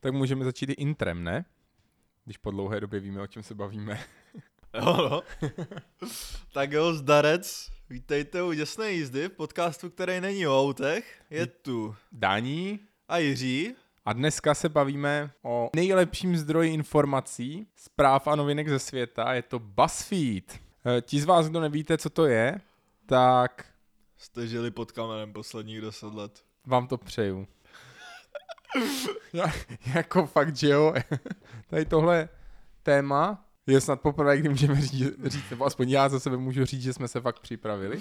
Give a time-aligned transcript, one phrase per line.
[0.00, 1.44] tak můžeme začít i intrem, ne?
[2.24, 4.00] Když po dlouhé době víme, o čem se bavíme.
[4.74, 5.22] Jo, no.
[6.52, 7.70] tak jo, zdarec.
[7.90, 11.20] Vítejte u Děsné jízdy, podcastu, který není o autech.
[11.30, 13.74] Je tu Dání a Jiří.
[14.04, 19.34] a dneska se bavíme o nejlepším zdroji informací, zpráv a novinek ze světa.
[19.34, 20.58] Je to BuzzFeed.
[20.98, 22.60] Eh, Ti z vás, kdo nevíte, co to je,
[23.06, 23.66] tak
[24.16, 26.44] Jste žili pod kamerem posledních deset let.
[26.66, 27.46] vám to přeju.
[29.32, 29.52] Já,
[29.94, 30.94] jako fakt, že jo.
[31.66, 32.28] Tady tohle
[32.82, 36.82] téma je snad poprvé, kdy můžeme říct, říct, nebo aspoň já za sebe můžu říct,
[36.82, 38.00] že jsme se fakt připravili.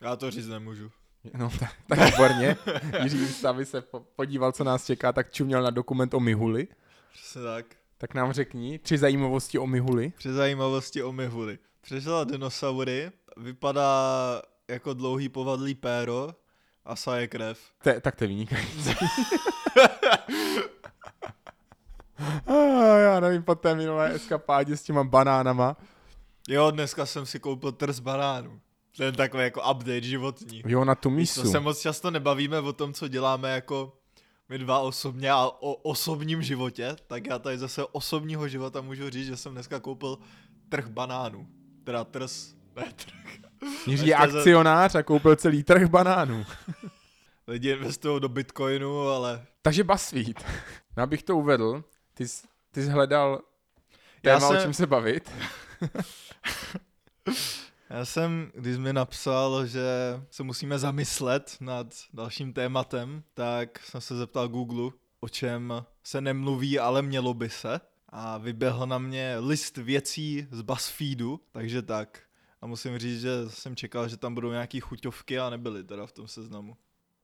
[0.00, 0.90] Já to říct nemůžu.
[1.38, 2.56] No tak, tak výborně.
[3.02, 6.68] Jiří Stavy se po- podíval, co nás čeká, tak čuměl na dokument o Mihuli.
[7.12, 7.66] Přesně tak.
[7.98, 10.12] Tak nám řekni tři zajímavosti o Mihuli.
[10.18, 11.58] Při zajímavosti o Mihuli.
[11.80, 16.34] Přežila dinosaury, vypadá jako dlouhý povadlý péro
[16.84, 17.58] a saje krev.
[17.82, 18.90] Te, tak to je vynikající.
[22.46, 25.76] Ah, já nevím, po té minulé eskapádě s těma banánama.
[26.48, 28.60] Jo, dneska jsem si koupil trz banánů.
[28.96, 30.62] To je takový jako update životní.
[30.66, 31.50] Jo, na tu To mísu.
[31.50, 33.92] se moc často nebavíme o tom, co děláme jako
[34.48, 39.26] my dva osobně a o osobním životě, tak já tady zase osobního života můžu říct,
[39.26, 40.18] že jsem dneska koupil
[40.68, 41.46] trh banánů.
[41.84, 43.14] Teda trz, ne trh.
[43.86, 46.44] Jiří je akcionář a koupil celý trh banánů.
[47.50, 50.44] Lidi investují do bitcoinu, ale Takže BuzzFeed.
[50.96, 51.84] No, abych to uvedl,
[52.14, 53.40] ty jsi, ty jsi hledal
[54.22, 55.30] Já téma, o jsem- čem se bavit.
[57.90, 59.82] já jsem, když mi napsal, že
[60.30, 66.78] se musíme zamyslet nad dalším tématem, tak jsem se zeptal Google, o čem se nemluví,
[66.78, 67.80] ale mělo by se.
[68.08, 72.20] A vyběhl na mě list věcí z BuzzFeedu, takže tak.
[72.60, 76.12] A musím říct, že jsem čekal, že tam budou nějaký chuťovky a nebyly teda v
[76.12, 76.76] tom seznamu.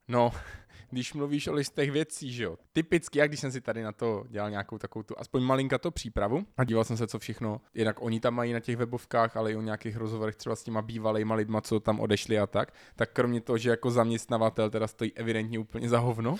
[0.08, 0.32] No,
[0.90, 2.58] když mluvíš o listech věcí, že jo.
[2.72, 6.46] Typicky, jak když jsem si tady na to dělal nějakou takovou tu, aspoň malinkatou přípravu
[6.56, 9.56] a díval jsem se, co všechno, jinak oni tam mají na těch webovkách, ale i
[9.56, 13.40] o nějakých rozhovorech třeba s těma bývalejma lidma, co tam odešli a tak, tak kromě
[13.40, 16.36] toho, že jako zaměstnavatel teda stojí evidentně úplně za hovno,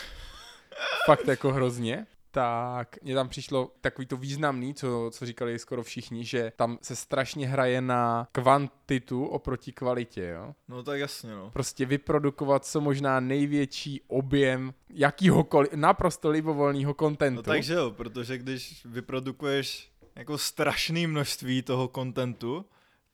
[1.06, 6.24] fakt jako hrozně, tak mně tam přišlo takový to významný, co, co říkali skoro všichni,
[6.24, 11.50] že tam se strašně hraje na kvantitu oproti kvalitě, jo No tak jasně, no.
[11.50, 17.36] prostě vyprodukovat co možná největší objem jakýhokoliv, naprosto libovolného kontentu.
[17.36, 22.64] No takže jo, protože když vyprodukuješ jako strašné množství toho kontentu,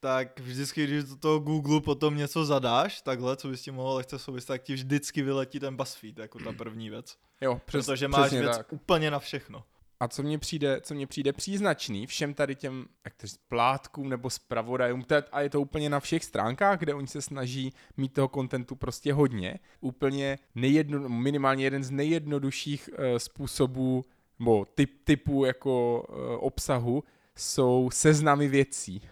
[0.02, 3.94] tak vždycky, když do toho Google potom něco zadáš, takhle, co bys s tím mohl
[3.94, 7.16] lehce souviset, tak ti vždycky vyletí ten BuzzFeed, jako ta první věc.
[7.40, 8.72] jo, přes, Protože máš přesně věc tak.
[8.72, 9.64] úplně na všechno.
[10.00, 14.08] A co mně přijde, co mně přijde příznačný všem tady těm jak to říct, plátkům
[14.08, 18.28] nebo zpravodajům, a je to úplně na všech stránkách, kde oni se snaží mít toho
[18.28, 24.04] kontentu prostě hodně, úplně nejedno, minimálně jeden z nejjednodušších uh, způsobů
[24.38, 27.04] nebo typ, typů jako uh, obsahu
[27.36, 29.02] jsou seznamy věcí.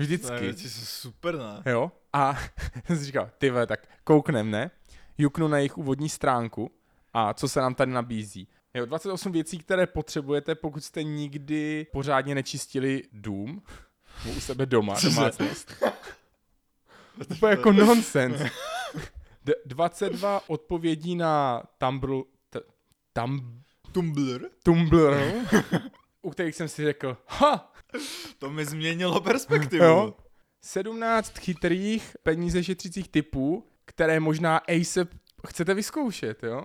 [0.00, 0.38] Vždycky.
[0.38, 1.62] To je jsou super, ne?
[1.72, 1.92] Jo?
[2.12, 2.38] A
[2.86, 4.70] jsem si říkal, ty vole, tak kouknem, ne?
[5.18, 6.70] Juknu na jejich úvodní stránku
[7.12, 8.48] a co se nám tady nabízí.
[8.74, 13.62] Jo, 28 věcí, které potřebujete, pokud jste nikdy pořádně nečistili dům,
[14.36, 15.16] u sebe doma, Cože?
[15.16, 15.82] domácnost.
[17.30, 18.50] Úplně jako nonsense.
[19.44, 22.60] D- 22 odpovědí na Tumblr, t-
[23.12, 23.60] tam,
[23.92, 24.48] Tumblr?
[24.62, 25.16] Tumblr,
[26.22, 27.69] u kterých jsem si řekl, ha,
[28.38, 29.84] To mi změnilo perspektivu.
[29.84, 30.14] Jo.
[30.62, 35.08] 17 chytrých peníze šetřících typů, které možná ASAP
[35.46, 36.62] chcete vyzkoušet, jo?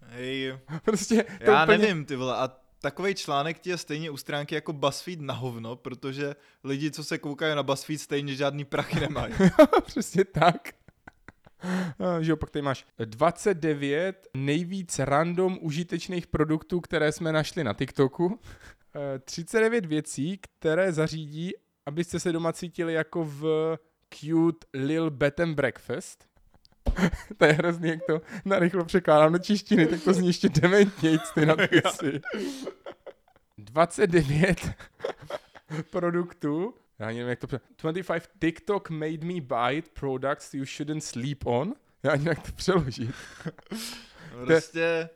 [0.00, 1.78] Hej, Prostě to já úplně...
[1.78, 5.76] nevím, ty vole, a takový článek ti je stejně u stránky jako BuzzFeed na hovno,
[5.76, 9.34] protože lidi, co se koukají na BuzzFeed, stejně žádný prachy nemají.
[9.86, 10.68] Přesně tak.
[12.20, 18.40] Že jo, pak tady máš 29 nejvíc random užitečných produktů, které jsme našli na TikToku.
[18.96, 21.52] Eh, 39 věcí, které zařídí,
[21.86, 23.76] abyste se doma cítili jako v
[24.14, 26.28] cute Lil Bed and Breakfast.
[27.36, 31.46] to je hrozný, jak to narychlo překládám do češtiny, tak to zní ještě dementnějc ty
[31.46, 32.20] nadpisy.
[33.58, 34.70] 29
[35.90, 37.60] produktů, já ani nevím, jak to pře...
[37.82, 41.74] 25 TikTok made me buy it products you shouldn't sleep on.
[42.02, 43.10] Já ani nevím, jak to přeložit.
[44.44, 45.08] Prostě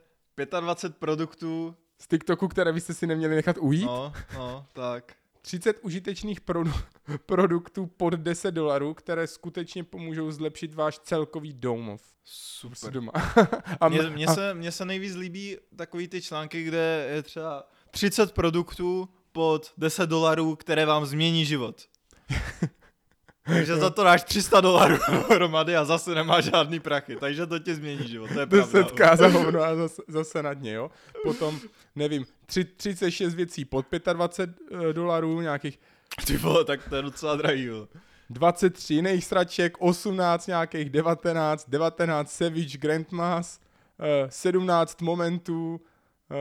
[0.59, 3.85] 25 produktů, Z TikToku, které byste si neměli nechat ujít.
[3.85, 5.13] no, no, tak.
[5.41, 6.81] 30 užitečných produ-
[7.25, 12.01] produktů pod 10 dolarů, které skutečně pomůžou zlepšit váš celkový domov.
[12.23, 12.91] Super.
[12.93, 13.11] Doma.
[13.79, 17.23] a, Mně, m- mně, a, se, mně se nejvíc líbí takový ty články, kde je
[17.23, 21.81] třeba 30 produktů pod 10 dolarů, které vám změní život.
[23.45, 24.97] Takže za to dáš 300 dolarů
[25.29, 28.65] hromady a zase nemáš žádný prachy, takže to ti změní život, to je pravda.
[28.65, 30.91] Desetka za hovno a zase, zase na dně, jo.
[31.23, 31.59] Potom,
[31.95, 35.79] nevím, tři, 36 věcí pod 25 eh, dolarů, nějakých
[36.25, 37.87] Ty vole, tak to je docela drahý, jo.
[38.29, 43.59] 23 jiných sraček, 18 nějakých 19, 19 Savage Grandmas,
[43.99, 45.81] eh, 17 momentů,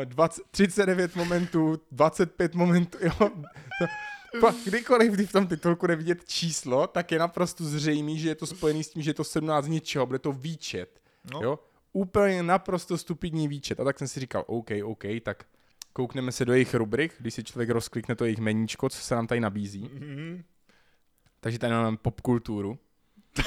[0.03, 3.31] eh, 20, 39 momentů, 25 momentů, jo.
[4.41, 8.85] Pa, kdykoliv v tom titulku nevidět číslo, tak je naprosto zřejmý, že je to spojený
[8.85, 11.01] s tím, že je to 17 něčeho, bude to výčet.
[11.33, 11.41] No.
[11.43, 11.59] Jo?
[11.93, 13.81] Úplně naprosto stupidní výčet.
[13.81, 15.47] A tak jsem si říkal, OK, OK, tak
[15.93, 19.27] koukneme se do jejich rubrik, když si člověk rozklikne to jejich meníčko, co se nám
[19.27, 19.91] tady nabízí.
[19.93, 20.45] Mhm.
[21.41, 22.79] Takže tady máme popkulturu.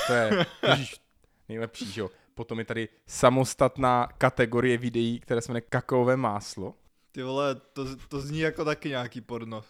[0.07, 1.01] To je ježiš,
[1.49, 2.09] nejlepší, že jo.
[2.33, 6.75] Potom je tady samostatná kategorie videí, které se jmenuje kakaové máslo.
[7.11, 9.63] Ty vole, to, to zní jako taky nějaký porno.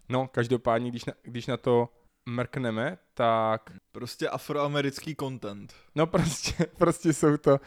[0.10, 1.90] No, každopádně, když na, když na to
[2.28, 5.74] mrkneme, tak Prostě afroamerický content.
[5.96, 7.60] no prostě, prostě jsou to,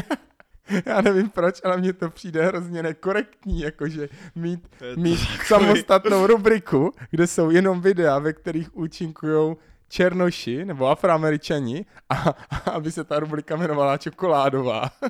[0.86, 6.92] já nevím proč, ale mně to přijde hrozně nekorektní, jakože mít, mít takový- samostatnou rubriku,
[7.10, 9.56] kde jsou jenom videa, ve kterých účinkují
[9.88, 12.14] černoši nebo afroameričani a,
[12.50, 14.90] a aby se ta rubrika jmenovala čokoládová.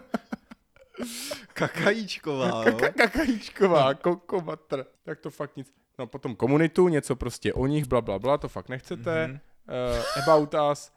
[1.68, 2.76] Kakajíčková, jo?
[2.76, 4.84] Kaka- Kakajíčková, kokobatr.
[5.02, 5.72] Tak to fakt nic.
[5.98, 9.26] No potom komunitu, něco prostě o nich, bla, bla, bla, to fakt nechcete.
[9.26, 9.38] Mhm.
[9.68, 10.92] Uh, about us,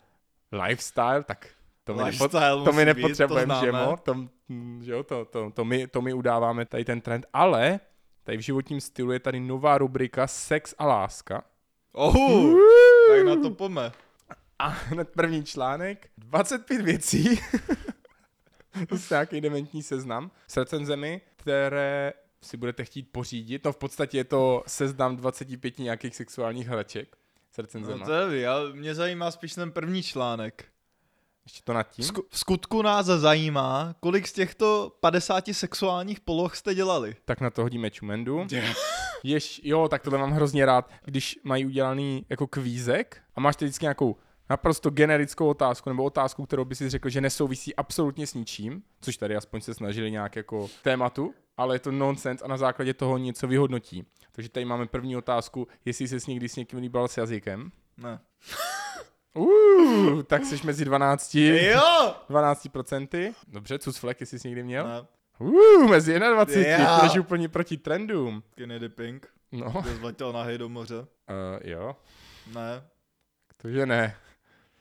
[0.52, 1.48] lifestyle, tak
[1.84, 2.28] to my, nepo,
[2.66, 3.98] to my nepotřebujeme, že, mo?
[4.04, 4.16] To,
[4.82, 7.80] že jo, to, to, to, my, to my udáváme tady ten trend, ale
[8.24, 11.44] tady v životním stylu je tady nová rubrika Sex a láska.
[11.92, 12.58] Ohu,
[13.08, 13.92] tak na to pome.
[14.60, 17.40] A hned první článek, 25 věcí,
[18.92, 23.66] je nějaký dementní seznam, s recenzemi, které si budete chtít pořídit.
[23.66, 27.18] No v podstatě je to seznam 25 nějakých sexuálních hraček
[27.52, 27.98] s recenzema.
[27.98, 30.66] No to je, ale mě zajímá spíš ten první článek.
[31.46, 32.06] Ještě to nad tím.
[32.06, 37.16] V sku- v skutku nás zajímá, kolik z těchto 50 sexuálních poloh jste dělali.
[37.26, 38.46] Tak na to hodíme čumendu.
[39.24, 43.66] Jež, jo, tak tohle mám hrozně rád, když mají udělaný jako kvízek a máš teď
[43.66, 44.16] vždycky nějakou
[44.50, 49.18] naprosto generickou otázku, nebo otázku, kterou by si řekl, že nesouvisí absolutně s ničím, což
[49.18, 53.18] tady aspoň se snažili nějak jako tématu, ale je to nonsense a na základě toho
[53.18, 54.06] něco vyhodnotí.
[54.32, 57.72] Takže tady máme první otázku, jestli jsi někdy s někým líbal s jazykem.
[57.98, 58.20] Ne.
[59.38, 62.16] Uh, tak jsi mezi 12, Jo!
[62.30, 63.34] 12%.
[63.48, 64.88] Dobře, cusflek, jestli jsi někdy měl.
[64.88, 65.02] Ne.
[65.40, 67.00] Uh, mezi 21, Jo.
[67.10, 68.44] to je úplně proti trendům.
[68.52, 69.28] Skinny dipping.
[69.52, 71.00] No, Kde zletěl nahej do moře.
[71.00, 71.06] uh,
[71.64, 71.96] jo,
[72.54, 72.84] Ne.
[73.58, 74.16] tože ne.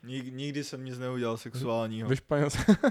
[0.04, 2.08] Nik, nikdy jsem nic neudělal sexuálního.
[2.08, 2.72] Ve Španělsku.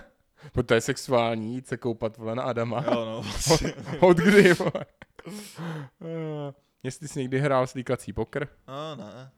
[0.65, 2.83] To je sexuální, jít se koupat vole na Adama.
[2.85, 3.73] Jo, no, vlastně.
[3.99, 4.85] Od kdy, vole?
[5.25, 9.31] Uh, jestli jsi někdy hrál slíkací pokr, A ne.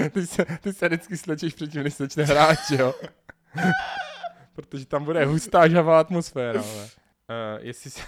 [0.10, 2.94] ty se, ty se vždycky slečeš předtím, než hrát, že jo?
[4.52, 6.82] Protože tam bude hustá žavá atmosféra, ale.
[6.82, 6.88] Uh,
[7.58, 8.00] jestli jsi...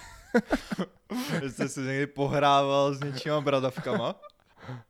[1.49, 4.15] Jste si někdy pohrával s něčíma bradavkama?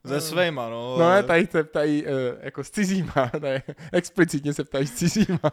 [0.06, 0.96] Se svejma, no.
[0.98, 3.62] No ne, tady se ptají uh, jako s cizíma, tady
[3.92, 5.38] explicitně se ptají s cizíma.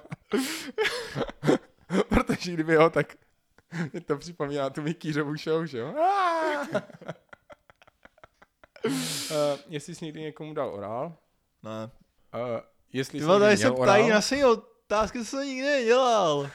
[2.10, 3.16] Protože kdyby jo, tak
[3.92, 5.94] mě to připomíná tu Mikýřovu show, že jo?
[8.86, 8.88] uh,
[9.68, 11.14] jestli jsi někdy někomu dal orál,
[11.64, 11.90] Ne.
[12.34, 12.40] uh,
[12.94, 15.70] jestli Ty jsi vole, někdy tady se ptají orál, na stejné otázky, co jsem nikdy
[15.70, 16.38] nedělal.
[16.38, 16.50] uh,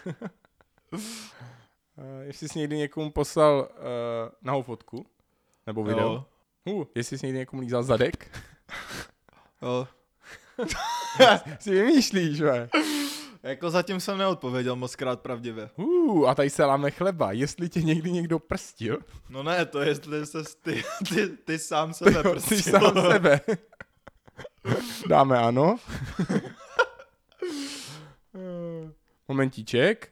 [2.22, 3.76] jestli jsi někdy někomu poslal uh,
[4.42, 5.06] nahou fotku,
[5.66, 6.24] nebo video, Jo.
[6.72, 8.38] Uh, jestli jsi někdy někomu lízal zadek,
[9.62, 9.88] Jo.
[11.60, 12.68] si vymýšlíš, že?
[13.42, 15.70] Jako zatím jsem neodpověděl moc krát pravdivě.
[15.76, 17.32] Uh, a tady se láme chleba.
[17.32, 18.98] Jestli tě někdy někdo prstil,
[19.28, 22.56] No ne, to je, jestli se ty, ty, ty sám sebe ty prostě.
[22.62, 23.40] sám sebe.
[25.08, 25.76] Dáme ano.
[29.28, 30.10] Momentíček.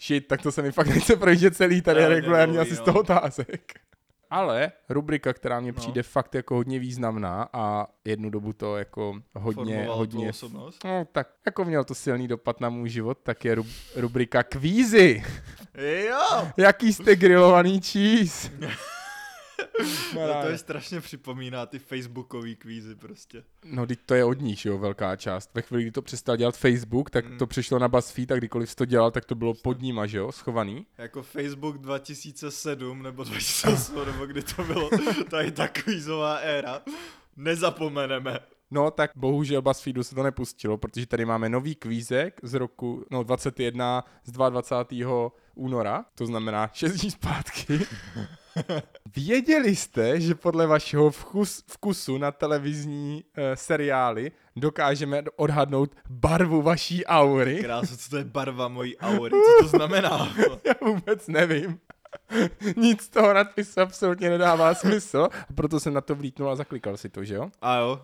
[0.00, 2.92] Shit, tak to se mi fakt nechce projíždět celý tady Ne, regulární nebaví, asi no.
[2.92, 3.74] 100 otázek.
[4.34, 5.76] Ale rubrika, která mě No.
[5.76, 10.84] přijde fakt jako hodně významná a jednu dobu to jako hodně, Formoval hodně osobnost.
[10.84, 15.22] No, tak jako měl to silný dopad na můj život, tak je rub, rubrika kvízy.
[16.08, 16.48] Jo!
[16.56, 18.50] Jaký jste grilovaný cheese?
[20.14, 23.44] No to je strašně připomíná ty facebookový kvízy prostě.
[23.64, 25.50] No, teď to je od níž, jo, velká část.
[25.54, 27.38] Ve chvíli, kdy to přestal dělat Facebook, tak Mm.
[27.38, 30.18] to přešlo na BuzzFeed a kdykoliv jsi to dělal, tak to bylo pod nima, že
[30.18, 30.86] jo, schovaný.
[30.98, 34.90] Jako Facebook 2007 nebo 2008, nebo kdy to bylo,
[35.30, 36.82] tady ta kvízová éra.
[37.36, 38.38] Nezapomeneme.
[38.74, 43.22] No tak bohužel BuzzFeedu se to nepustilo, protože tady máme nový kvízek z roku no,
[43.22, 45.30] 21 z 22.
[45.54, 47.80] února, to znamená 6 dní zpátky.
[49.16, 57.06] Věděli jste, že podle vašeho vkus, vkusu na televizní e, seriály dokážeme odhadnout barvu vaší
[57.06, 57.58] aury?
[57.60, 59.30] Krásu, co to je barva mojí aury?
[59.30, 60.34] Co to znamená?
[60.64, 61.78] Já vůbec nevím.
[62.76, 66.96] Nic z toho nadpisu absolutně nedává smysl, a proto jsem na to vlítnul a zaklikal
[66.96, 67.50] si to, že jo?
[67.62, 68.00] A jo.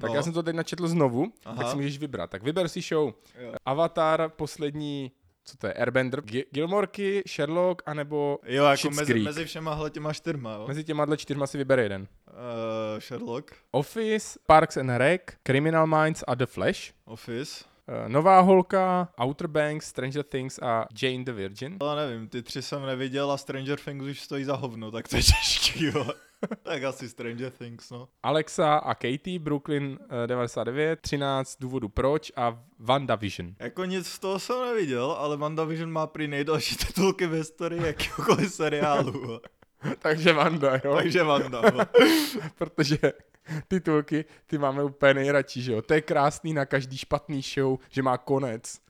[0.00, 0.16] Tak no.
[0.16, 1.56] já jsem to teď načetl znovu, Aha.
[1.56, 2.30] tak si můžeš vybrat.
[2.30, 3.12] Tak vyber si show.
[3.38, 3.52] Jo.
[3.66, 5.12] Avatar, poslední,
[5.44, 9.24] co to je, Airbender, Gi- Gilmorky, Sherlock, anebo Jo, jako mezi, Creek.
[9.24, 10.64] mezi všema hle těma čtyřma, jo.
[10.68, 12.08] Mezi těma dle čtyřma si vyber jeden.
[12.26, 16.92] Uh, Sherlock, Office, Parks and Rec, Criminal Minds a The Flash.
[17.04, 17.64] Office.
[17.88, 21.76] Eh, Nová holka, Outer Banks, Stranger Things a Jane the Virgin.
[21.80, 25.16] Ale nevím, ty tři jsem neviděl a Stranger Things už stojí za hovno, tak to
[25.16, 25.90] je těžký,
[26.62, 28.08] tak asi Stranger Things, no.
[28.22, 33.54] Alexa a Katie, Brooklyn eh, 99, 13 důvodů proč a WandaVision.
[33.58, 38.54] Jako nic z toho jsem neviděl, ale WandaVision má prý nejdelší titulky v historii jakýkoliv
[38.54, 39.40] seriálu.
[39.98, 40.96] Takže Wanda, jo?
[40.96, 41.50] Takže vole.
[42.58, 42.98] protože
[43.68, 45.82] titulky ty máme úplně nejradši, že jo.
[45.82, 48.80] To je krásný na každý špatný show, že má konec.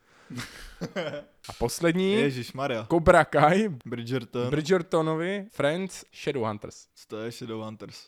[1.49, 2.87] A poslední, Ježíš Maria.
[2.91, 4.51] Cobra Kai, Bridgerton.
[4.51, 6.87] Bridgertonovi, Friends, Shadowhunters.
[6.95, 8.07] Co to je Shadowhunters?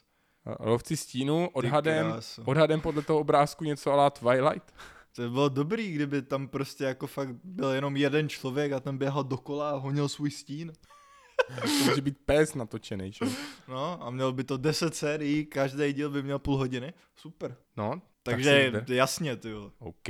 [0.61, 2.15] Lovci stínu, odhadem,
[2.45, 4.75] odhadem podle toho obrázku něco ala Twilight.
[5.17, 8.99] To by bylo dobrý, kdyby tam prostě jako fakt byl jenom jeden člověk a ten
[8.99, 10.73] běhal dokola a honil svůj stín.
[11.63, 13.25] To může být pes natočený, že?
[13.25, 13.31] jo.
[13.69, 16.93] No a měl by to 10 sérií, každý díl by měl půl hodiny.
[17.17, 17.57] Super.
[17.77, 18.85] No, tak Takže vyber.
[18.89, 19.73] jasně, ty jo.
[19.79, 20.09] OK.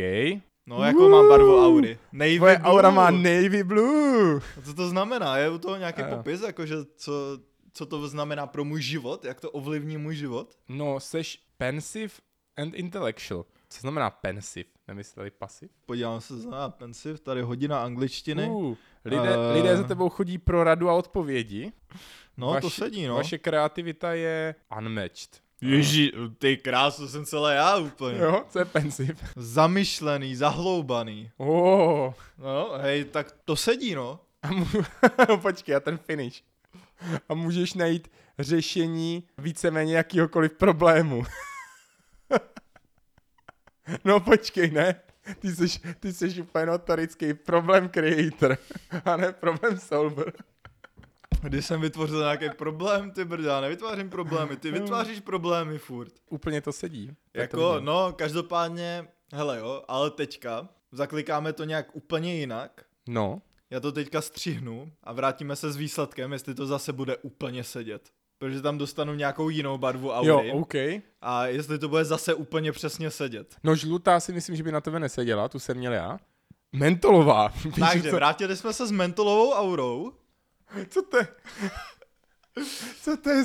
[0.67, 1.99] No, jakou mám barvu aury?
[2.13, 2.71] Navy Tvoje blue.
[2.73, 4.41] aura má navy blue.
[4.59, 5.37] A co to znamená?
[5.37, 7.13] Je u toho nějaký A popis, jakože co,
[7.73, 9.25] co to znamená pro můj život?
[9.25, 10.55] Jak to ovlivní můj život?
[10.69, 12.13] No, seš pensive
[12.57, 13.45] and intellectual.
[13.71, 14.71] Co znamená pensive?
[14.89, 15.71] Nemysleli pasiv?
[15.87, 18.49] Podívám se na pensiv, tady hodina angličtiny.
[18.49, 19.53] Uh, lidé, Eh.
[19.55, 21.73] lidé za tebou chodí pro radu a odpovědi.
[22.37, 23.15] no, to sedí, no.
[23.15, 25.41] Vaše kreativita je unmatched.
[25.63, 28.19] Ježí, ty krásu, jsem celé já úplně.
[28.19, 29.15] Jo, co je pensive?
[29.37, 31.31] Zamyšlený, zahloubaný.
[31.37, 32.13] Oh.
[32.39, 34.21] No, hej, tak to sedí, no.
[34.43, 34.67] A mu...
[35.43, 36.43] Počkej, a ten finish.
[37.29, 38.09] A můžeš najít
[38.39, 41.23] řešení víceméně jakýhokoliv problému.
[44.05, 45.01] no počkej, ne?
[45.39, 45.67] Ty jsi,
[46.01, 48.59] ty jsi úplně notorický problém creator,
[49.05, 50.33] a ne problém solver.
[51.43, 56.13] Když jsem vytvořil nějaký problém, ty brdá, nevytvářím problémy, ty vytváříš problémy furt.
[56.31, 57.17] Úplně to sedí.
[57.33, 57.85] To Jako, vidím.
[57.87, 62.85] no, každopádně, hele jo, ale teďka zaklikáme to nějak úplně jinak.
[63.09, 63.43] no.
[63.73, 68.11] Já to teďka střihnu a vrátíme se s výsledkem, jestli to zase bude úplně sedět.
[68.41, 70.29] Protože tam dostanu nějakou jinou barvu aury.
[70.49, 70.75] Jo, OK.
[71.21, 73.57] A jestli to bude zase úplně přesně sedět.
[73.65, 76.19] No žlutá si myslím, že by na tebe neseděla, tu jsem měl já.
[76.73, 77.53] Mentolová.
[77.81, 80.13] Takže co, vrátili jsme se s mentolovou aurou.
[80.89, 81.27] co to je?
[83.03, 83.45] Co to je,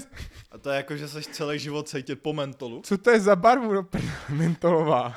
[0.51, 2.81] A to je jako, že seš celý život cítit po mentolu.
[2.85, 5.15] co to je za barvu prdele, mentolová?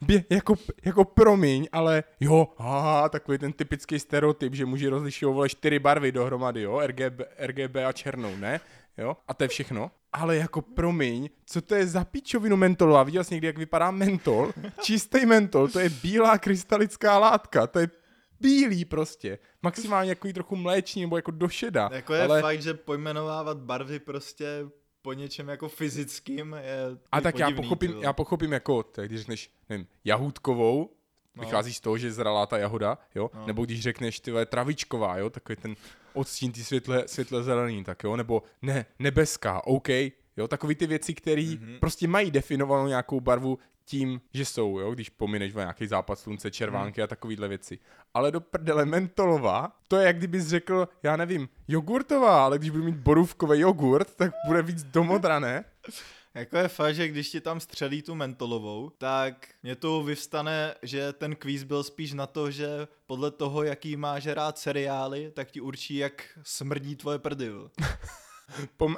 [0.00, 0.54] Bě, jako,
[0.84, 6.12] jako promiň, ale jo, aha, takový ten typický stereotyp, že muži rozlišují vole čtyři barvy
[6.12, 8.60] dohromady, jo, RGB, RGB a černou, ne?
[8.98, 9.90] Jo, a to je všechno.
[10.12, 13.02] Ale jako promiň, co to je za pičovinu mentolová?
[13.02, 14.52] Viděl jsi někdy, jak vypadá mentol?
[14.80, 17.88] Čistý mentol, to je bílá krystalická látka, to je
[18.40, 19.38] bílý prostě.
[19.62, 21.90] Maximálně jako trochu mléčný nebo jako do šeda.
[21.92, 22.40] Jako je ale...
[22.40, 24.46] fakt, že pojmenovávat barvy prostě
[25.02, 26.78] po něčem jako fyzickým je
[27.12, 28.06] A tak já podivný, pochopím, ty vole.
[28.06, 30.90] já pochopím jako, tak když řekneš, nevím, jahůdkovou,
[31.36, 31.44] No.
[31.44, 33.46] vychází z toho, že je zralá ta jahoda, jo, No.
[33.46, 35.74] nebo když řekneš, ty travičková, jo, takový ten
[36.12, 39.88] odstín ty světle, světle zelený, tak jo, nebo ne, nebeská, OK,
[40.36, 41.52] jo, takový ty věci, které Mhm.
[41.66, 41.78] mm-hmm.
[41.78, 47.00] prostě mají definovanou nějakou barvu tím, že jsou, jo, když pomineš nějaký západ slunce, červánky
[47.00, 47.04] Mhm.
[47.04, 47.78] a takovýhle věci.
[48.14, 52.84] Ale do prdele mentolová, to je jak kdybys řekl, já nevím, jogurtová, ale když budu
[52.84, 55.64] mít borůvkový jogurt, tak bude víc domodrané.
[56.36, 61.12] Jako je fakt, že když ti tam střelí tu mentolovou, tak mě to vyvstane, že
[61.12, 62.68] ten kvíz byl spíš na to, že
[63.06, 67.50] podle toho, jaký máš rád seriály, tak ti určí, jak smrdí tvoje prdy.
[68.76, 68.96] Pom-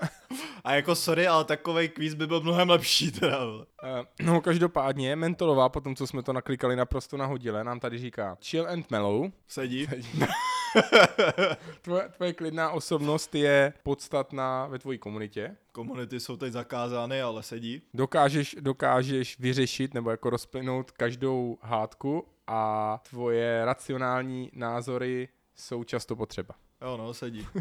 [0.64, 3.38] A jako sorry, ale takový kvíz by byl mnohem lepší teda.
[3.85, 8.69] Eh, no každopádně, mentolová, potom co jsme to naklikali naprosto nahodile, nám tady říká chill
[8.69, 9.31] and mellow.
[9.49, 9.87] Sedí.
[11.83, 15.56] Tvoje, tvoje klidná osobnost je podstatná ve tvojí komunitě.
[15.73, 17.83] Komunity jsou teď zakázány, ale sedí.
[17.95, 26.54] Dokážeš, dokážeš vyřešit nebo jako rozplynout každou hádku a tvoje racionální názory jsou často potřeba.
[26.83, 27.47] Jo no, sedí.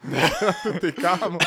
[0.80, 1.38] ty kámo.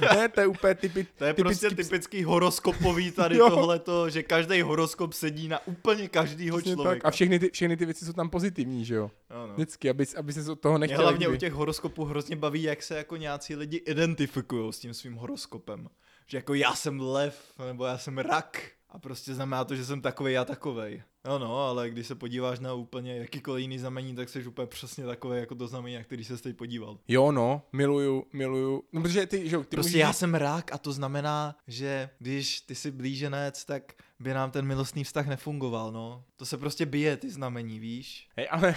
[0.00, 3.50] Ne, to je úplně typy, To je typický prostě typický horoskopový tady Jo.
[3.50, 6.94] tohleto, že každý horoskop sedí na úplně každýho Přesně člověka.
[6.94, 7.04] Tak.
[7.04, 9.10] A všechny ty, všechny ty věci jsou tam pozitivní, že jo?
[9.30, 9.52] Ano.
[9.54, 11.02] Vždycky, aby, aby se od toho Mě nechtěl.
[11.02, 15.14] hlavně u těch horoskopů hrozně baví, jak se jako nějací lidi identifikují s tím svým
[15.14, 15.88] horoskopem.
[16.26, 18.62] Že jako já jsem lev, nebo já jsem rak.
[18.90, 21.02] A prostě znamená to, že jsem takovej a takovej.
[21.26, 25.04] No no, ale když se podíváš na úplně jakýkoliv jiný znamení, tak jsi úplně přesně
[25.04, 26.98] takový jako to znamení, na který se teď podíval.
[27.08, 28.82] Jo, no, miluju, miluju.
[28.92, 32.10] No, protože ty, že jo, ty Prostě můžeš já jsem rak a to znamená, že
[32.18, 36.24] když ty jsi blíženec, tak by nám ten milostný vztah nefungoval, no.
[36.36, 38.28] To se prostě bije, ty znamení, víš?
[38.36, 38.74] Hej, ale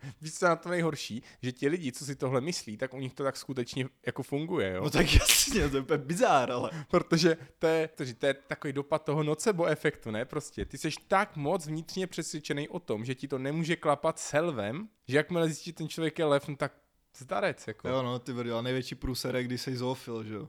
[0.20, 1.22] víš, co je na to nejhorší?
[1.42, 4.72] Že ti lidi, co si tohle myslí, tak u nich to tak skutečně jako funguje,
[4.72, 4.84] jo?
[4.84, 6.70] No tak jasně, to je úplně bizár, ale.
[6.90, 10.24] Protože to je, to, to je takový dopad toho nocebo efektu, ne?
[10.24, 14.32] Prostě ty jsi tak moc vnitřně přesvědčený o tom, že ti to nemůže klapat s
[14.32, 16.72] helvem, že jakmile zjistíš, že ten člověk je lev, no tak
[17.16, 17.88] zdarec, jako.
[17.88, 20.48] Jo no, ty brdo, a největší průserek, když jsi zoofil, že jo?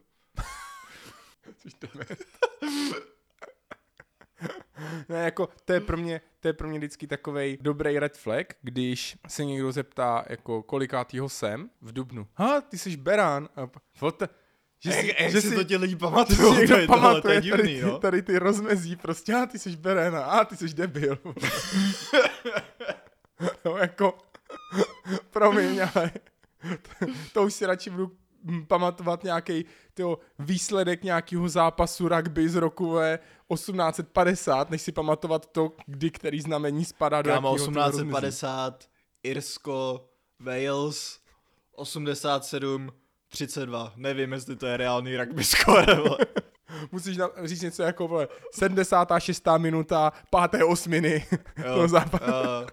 [1.57, 2.05] Což to je.
[5.09, 8.47] Ne, jako, to je pro mě, to je pro mě vždycky takový dobrý red flag,
[8.61, 12.27] když se někdo zeptá, jako, kolikátýho jsem v Dubnu.
[12.35, 13.49] Ha, ty jsi Berán.
[13.55, 13.69] A
[14.01, 14.23] what
[14.83, 17.25] že si, jak že si to ti lidi že pamatují, někdo to je, tohle, to
[17.27, 17.99] je pamatuje divný, tady, ty, jo?
[17.99, 21.17] tady ty rozmezí, prostě, a ty jsi Berán, a ty jsi debil.
[23.65, 24.17] no, jako,
[25.31, 26.11] promiň, ale
[26.99, 28.17] to, to už si radši budu
[28.67, 29.65] pamatovat nějaký
[30.39, 33.19] výsledek nějakého zápasu rugby z roku ve
[33.53, 37.89] 1850, než si pamatovat to, kdy který znamení spadá do Kámo, rozmezí.
[37.89, 38.85] 1850,
[39.23, 41.19] Irsko, Wales,
[41.75, 42.91] 87,
[43.29, 43.93] 32.
[43.95, 45.97] Nevím, jestli to je reálný rugby score.
[46.91, 49.43] Musíš nám říct něco jako, vole, 76.
[49.57, 51.25] minuta, páté osminy
[51.63, 52.23] toho zápasu.
[52.25, 52.67] Uh,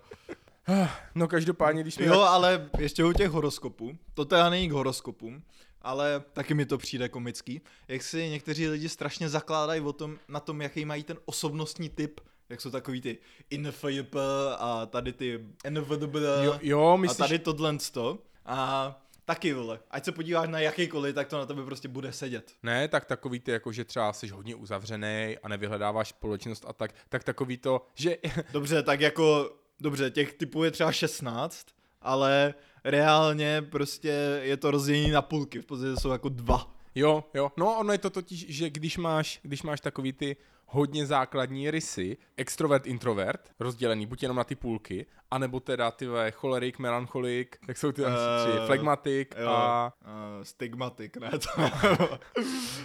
[1.14, 2.06] No každopádně, když jsme...
[2.06, 5.42] jo, ale ještě u těch horoskopů, to teda není k horoskopům,
[5.82, 10.40] ale taky mi to přijde komický, jak si někteří lidi strašně zakládají o tom, na
[10.40, 13.18] tom, jaký mají ten osobnostní typ, jak jsou takový ty
[13.50, 14.16] INFJP
[14.58, 17.18] a tady ty NVDB jo, jo, a myslíš...
[17.18, 18.18] tady tohle to.
[18.46, 22.52] A taky, vole, ať se podíváš na jakýkoliv, tak to na tebe prostě bude sedět.
[22.62, 26.94] Ne, tak takový ty, jako že třeba jsi hodně uzavřený a nevyhledáváš společnost a tak,
[27.08, 28.16] tak takový to, že
[28.52, 31.66] Dobře, tak jako, dobře, těch typů je třeba 16,
[32.02, 32.54] ale
[32.84, 36.77] reálně prostě je to rozdělení na půlky, v podstatě jsou jako dva.
[36.94, 37.52] Jo, jo.
[37.56, 40.36] No ono je to totiž, že když máš, když máš takový ty
[40.66, 46.30] hodně základní rysy, extrovert, introvert, rozdělený buď jenom na ty půlky, anebo teda ty ve
[46.30, 51.62] cholerik, melancholik, jak jsou ty další Eh, tři, flegmatik Jo, a uh, stigmatik, ne to.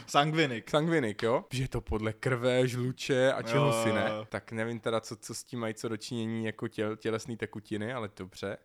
[0.07, 0.69] Sangvinik.
[0.69, 1.45] sangvinik, jo?
[1.53, 4.11] Že je to podle krve, žluče a čeho si ne.
[4.29, 8.09] Tak nevím teda, co, co s tím mají co dočinění jako těl, tělesné tekutiny, ale
[8.17, 8.57] dobře.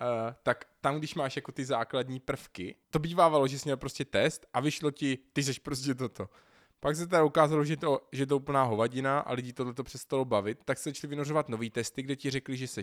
[0.00, 4.04] Uh, tak tam, když máš jako ty základní prvky, to bývávalo, že jsi měl prostě
[4.04, 6.28] test a vyšlo ti, ty jsi prostě toto.
[6.80, 10.24] Pak se teda ukázalo, že to, že to úplná hovadina a lidi tohle to přestalo
[10.24, 12.82] bavit, tak se začali vynořovat nový testy, kde ti řekli, že jsi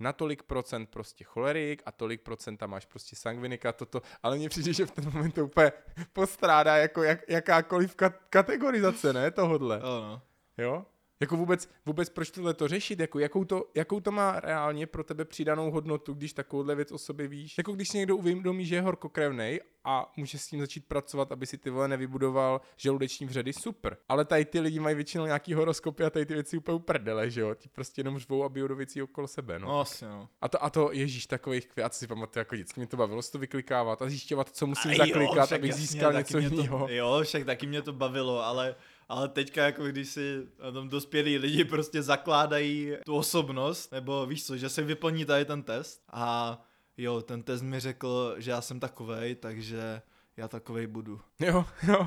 [0.00, 4.48] na tolik procent prostě cholerik a tolik procent tam máš prostě sangvinika, toto, ale mně
[4.48, 5.72] přijde, že v ten moment to úplně
[6.12, 9.76] postrádá jako jak, jakákoliv kat- kategorizace, ne, tohodle.
[9.76, 10.22] Jo, no.
[10.58, 10.86] Jo?
[11.20, 13.00] Jako vůbec, vůbec proč tohle to řešit?
[13.00, 16.98] Jako jakou, to, jakou to má reálně pro tebe přidanou hodnotu, když takovouhle věc o
[16.98, 17.58] sobě víš?
[17.58, 21.46] Jako když si někdo uvědomí, že je horkokrevnej a může s tím začít pracovat, aby
[21.46, 23.96] si ty vole nevybudoval žaludeční vředy, super.
[24.08, 27.40] Ale tady ty lidi mají většinou nějaký horoskopy a tady ty věci úplně uprdele, že
[27.40, 27.54] jo?
[27.54, 29.68] Ti prostě jenom řvou a bijou do věcí okolo sebe, no.
[29.68, 30.28] No, asi, no.
[30.40, 33.32] A to, a to, ježíš, takových květ, si pamatuju, jako dětsky mě to bavilo, si
[33.32, 36.86] to vyklikávat a zjišťovat, co musím A zaklikat, však abych získal něco jiného.
[36.90, 38.74] Jo, však taky mě to bavilo, ale,
[39.08, 44.46] ale teďka jako když si na tom dospělí lidi prostě zakládají tu osobnost, nebo víš
[44.46, 46.62] co, že se vyplní tady ten test a
[46.96, 50.02] jo, ten test mi řekl, že já jsem takovej, takže
[50.36, 51.20] já takovej budu.
[51.40, 52.06] Jo, jo.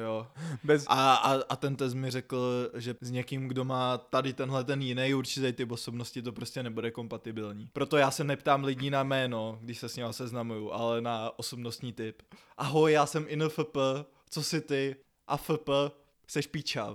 [0.00, 0.26] Jo.
[0.64, 4.64] Bez, A, a, a ten test mi řekl, že s někým, kdo má tady tenhle
[4.64, 7.68] ten jiný určitý typ osobnosti, to prostě nebude kompatibilní.
[7.72, 11.92] Proto já se neptám lidí na jméno, když se s ním seznamuju, ale na osobnostní
[11.92, 12.22] typ.
[12.56, 13.76] Ahoj, já jsem INFP,
[14.30, 14.96] co jsi ty?
[15.26, 15.68] AFP,
[16.32, 16.94] seš píča.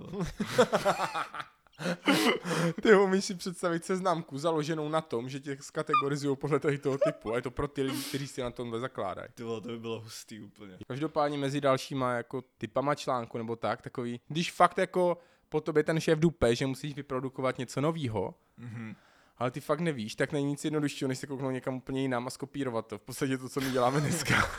[2.82, 7.32] Ty umíš si představit seznamku založenou na tom, že tě skategorizují podle tady toho typu.
[7.32, 9.28] A je to pro ty lidi, kteří si na tomhle zakládají.
[9.34, 10.78] Ty vole, to by bylo hustý úplně.
[10.88, 16.00] Každopádně mezi dalšíma jako typama článku nebo tak, takový, když fakt jako po tobě ten
[16.00, 18.94] šéf dupe, že musíš vyprodukovat něco novýho, Mhm.
[19.38, 22.30] ale ty fakt nevíš, tak není nic jednoduššího, než se kouknout někam úplně jinam a
[22.30, 22.98] skopírovat to.
[22.98, 24.50] V podstatě to, co my děláme dneska.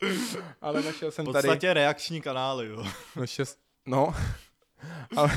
[0.60, 1.72] ale našel V jsem podstatě tady...
[1.74, 2.86] reakční kanály, jo.
[3.16, 3.44] Našel,
[3.86, 4.14] no,
[5.16, 5.30] ale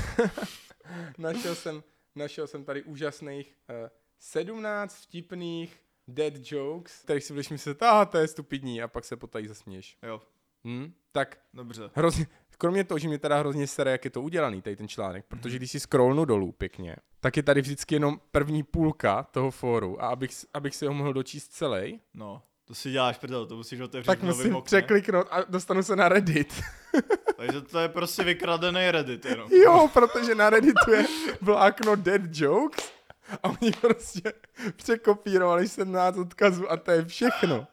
[1.17, 1.83] našel jsem,
[2.15, 3.75] našel jsem tady úžasných uh,
[4.19, 9.17] 17 vtipných dead jokes, kterých si budeš myslet, a to je stupidní a pak se
[9.17, 9.97] potají zasměješ.
[10.03, 10.21] Jo,
[10.67, 10.93] Hm?
[11.11, 11.89] Tak dobře.
[11.95, 15.25] hrozně, kromě toho, že mě teda hrozně sere, jak je to udělaný, tady ten článek,
[15.31, 15.39] Mhm.
[15.41, 20.03] protože když si scrollnu dolů pěkně, tak je tady vždycky jenom první půlka toho fóru
[20.03, 23.79] a abych, abych si ho mohl dočíst celý, No, to si děláš prdel, to musíš
[23.79, 24.65] otevřít tak musím okně.
[24.65, 26.61] překliknout a dostanu se na Reddit.
[27.37, 29.51] Takže to je prostě vykradený Reddit jenom.
[29.51, 31.05] Jo, protože na Redditu je
[31.41, 32.91] vlákno dead jokes
[33.43, 34.33] a oni prostě
[34.75, 37.67] překopírovali 17 odkazů a to je všechno.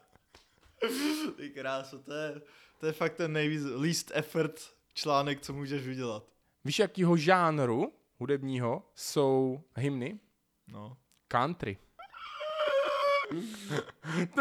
[1.36, 2.40] Ty kráso, to je,
[2.80, 4.60] to je fakt ten nejvíc least effort
[4.94, 6.24] článek, co můžeš udělat.
[6.64, 10.18] Víš, jakýho žánru hudebního jsou hymny?
[10.68, 10.96] No.
[11.28, 11.78] Country.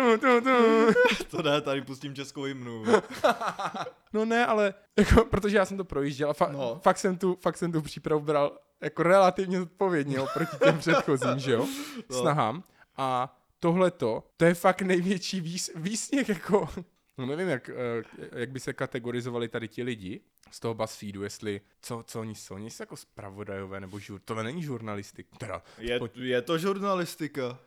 [1.32, 2.84] To ne, tady pustím českou hymnu.
[4.13, 6.80] No ne, ale jako, protože já jsem to projížděl a fa- No.
[6.84, 11.52] fakt, jsem tu, fakt jsem tu přípravu bral jako relativně zodpovědně oproti těm předchozím, že
[11.52, 11.67] jo,
[12.10, 12.19] No.
[12.21, 12.63] snahám.
[12.98, 16.69] A tohleto, to je fakt největší výs- výsměch, jako,
[17.17, 18.04] no nevím, jak, eh,
[18.39, 22.56] jak by se kategorizovali tady ti lidi z toho BuzzFeedu, jestli, co, co oni jsou,
[22.56, 27.60] oni jsou jako spravodajové, nebo žur, to není žurnalistik, teda, Je, pojď- je to žurnalistika.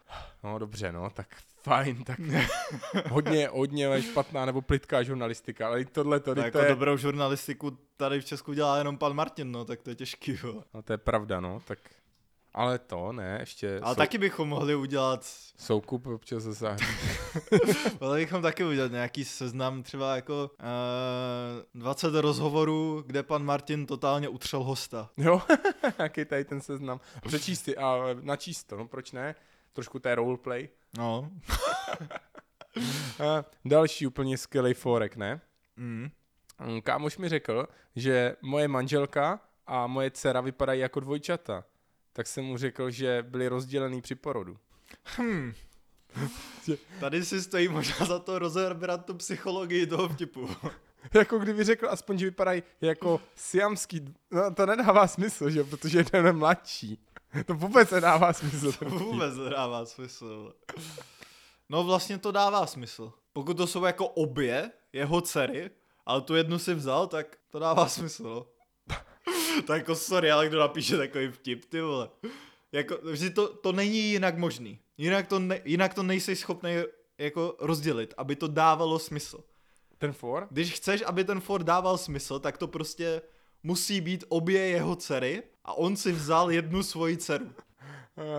[0.45, 2.19] no dobře, no, tak fajn, tak
[3.11, 6.97] hodně, hodně špatná nebo plitká žurnalistika, ale i tohle to, Tak to jako je, dobrou
[6.97, 10.63] žurnalistiku tady v Česku dělá jenom pan Martin, no, tak to je těžký, jo.
[10.75, 11.79] no to je pravda, no, tak,
[12.55, 15.27] ale to ne, ještě Ale sou, taky bychom mohli udělat,
[15.59, 16.77] soukup občas zase.
[18.01, 20.51] mohli bychom taky udělat nějaký seznam, třeba jako
[21.75, 25.11] uh, 20 rozhovorů, kde pan Martin totálně utřel hosta.
[25.17, 25.43] Jo,
[25.99, 27.01] jaký tady ten seznam.
[27.27, 29.35] Přečíst si a načíst to, no proč ne?
[29.73, 30.69] Trošku té roleplay.
[30.99, 31.31] No.
[33.29, 35.41] A další úplně skvělý forek, ne?
[35.77, 36.09] Mm,
[36.83, 41.65] Kámoš mi řekl, že moje manželka a moje dcera vypadají jako dvojčata.
[42.19, 44.57] Tak jsem mu řekl, že byli rozdělený při porodu.
[45.05, 45.55] Hmm.
[47.01, 50.49] Tady si stojí možná za to rozebrat tu psychologii toho vtipu.
[51.15, 56.27] jako kdyby řekl aspoň, že vypadají jako siamský, no to nedává smysl, že protože jeden
[56.27, 56.99] je mladší.
[57.47, 58.73] To vůbec nedává smysl.
[58.73, 60.55] To vůbec nedává smysl.
[61.69, 63.13] No vlastně to dává smysl.
[63.33, 65.71] Pokud to jsou jako obě jeho dcery,
[66.07, 68.47] ale tu jednu si vzal, tak to dává smysl, no.
[69.63, 72.09] To jako sorry, ale kdo napíše takový vtip, ty vole.
[72.73, 74.79] Jako, vždy to, to není jinak možný.
[74.99, 76.71] Jinak to, ne, jinak to nejsi schopný
[77.19, 79.45] jako rozdělit, aby to dávalo smysl.
[79.99, 80.47] Ten for?
[80.51, 83.23] Když chceš, aby ten for dával smysl, tak to prostě
[83.63, 87.45] musí být obě jeho dcery a on si vzal jednu svoji dceru.
[87.45, 87.53] Uh,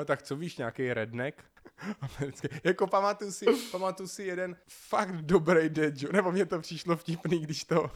[0.06, 1.44] tak co víš, nějaký redneck?
[2.02, 2.48] Americký.
[2.64, 7.40] Jako pamatuju si, pamatuju si jeden fakt dobrý dead joke, nebo mně to přišlo vtipný,
[7.40, 7.92] když to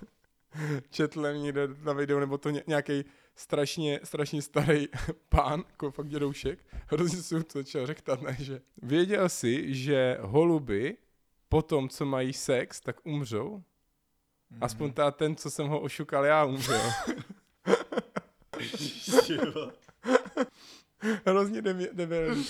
[0.89, 4.87] četl někde na videu, nebo to ně, nějaký strašně, strašně starý
[5.29, 10.97] pán, jako fakt dědoušek, hrozně si to začal řektat, ne, že věděl si, že holuby
[11.49, 13.63] po tom, co mají sex, tak umřou?
[14.61, 16.81] Aspoň ta, ten, co jsem ho ošukal já, umřel.
[21.25, 22.45] Hrozně debi- debilní.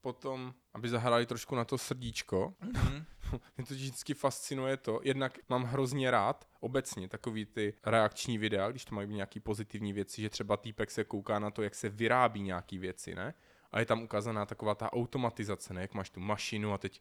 [0.00, 3.04] Potom, aby zahráli trošku na to srdíčko, Mhm.
[3.56, 8.84] mě to vždycky fascinuje to, jednak mám hrozně rád obecně takový ty reakční videa, když
[8.84, 12.42] to mají nějaký pozitivní věci, že třeba týpek se kouká na to, jak se vyrábí
[12.42, 13.34] nějaký věci, ne?
[13.72, 15.80] A je tam ukázaná taková ta automatizace, ne?
[15.80, 17.00] Jak máš tu mašinu a teď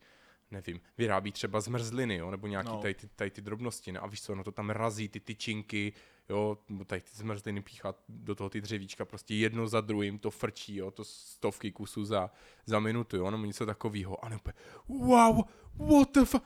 [0.51, 2.81] nevím, vyrábí třeba zmrzliny, jo, nebo nějaký No.
[2.81, 3.99] tady, ty, tady ty drobnosti, ne?
[3.99, 5.93] A víš co, no to tam razí ty tyčinky,
[6.29, 10.31] jo, nebo tady ty zmrzliny píchá do toho ty dřevíčka, prostě jedno za druhým to
[10.31, 12.31] frčí, jo, to stovky kusů za,
[12.65, 14.25] za minutu, jo, nebo něco takového.
[14.25, 14.53] A ne úplně,
[14.87, 15.41] wow,
[15.75, 16.43] what the fuck,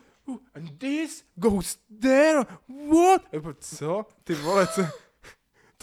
[0.53, 2.39] and this goes there,
[2.91, 3.21] what?
[3.59, 4.05] Co?
[4.23, 4.81] Ty vole, co?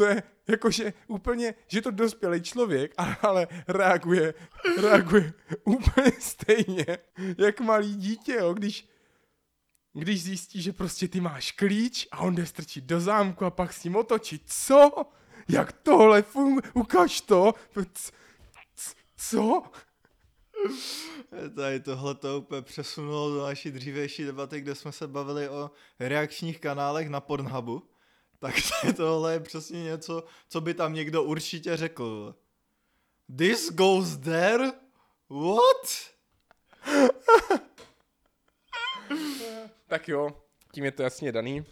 [0.02, 4.34] To je jakože úplně, že to dospělý člověk, ale, reaguje,
[4.80, 5.32] reaguje
[5.64, 6.86] úplně stejně,
[7.38, 8.88] jak malý dítě, jo, když,
[9.92, 13.72] když zjistí, že prostě ty máš klíč a on jde strčit do zámku a pak
[13.72, 14.42] s ním otočit.
[14.46, 14.90] Co?
[15.48, 16.62] Jak tohle funguje?
[16.74, 17.54] Ukaž to.
[17.94, 18.12] C-
[18.74, 19.62] c- Co?
[21.56, 26.60] Tady tohle to úplně přesunulo do naší dřívější debaty, kde jsme se bavili o reakčních
[26.60, 27.91] kanálech na Pornhubu.
[28.42, 28.54] Tak
[28.96, 32.34] tohle je přesně něco, co by tam někdo určitě řekl.
[33.38, 34.72] This goes there?
[35.30, 36.12] What?
[39.86, 40.30] Tak jo,
[40.72, 41.64] tím je to jasně daný.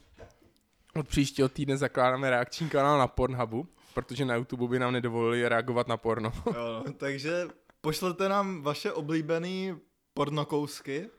[0.96, 5.88] Od příštího týdne zakládáme reakční kanál na Pornhubu, protože na YouTube by nám nedovolili reagovat
[5.88, 6.32] na porno.
[6.46, 7.48] Jo, no, takže
[7.80, 9.76] pošlete nám vaše oblíbené
[10.14, 11.10] pornokousky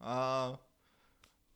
[0.00, 0.58] a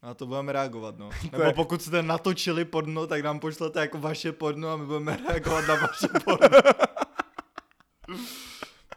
[0.07, 1.11] na to budeme reagovat, no.
[1.33, 5.17] Nebo je- pokud jste natočili porno, tak nám pošlete jako vaše porno a my budeme
[5.29, 6.59] reagovat na vaše porno.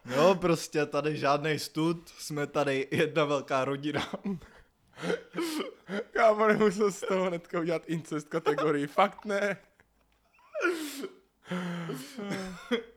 [0.06, 4.08] Jo, prostě tady žádný stud, jsme tady jedna velká rodina.
[6.12, 8.88] Kámo, nemusel z toho hnedka udělat incest kategorii.
[8.88, 9.58] Fakt ne.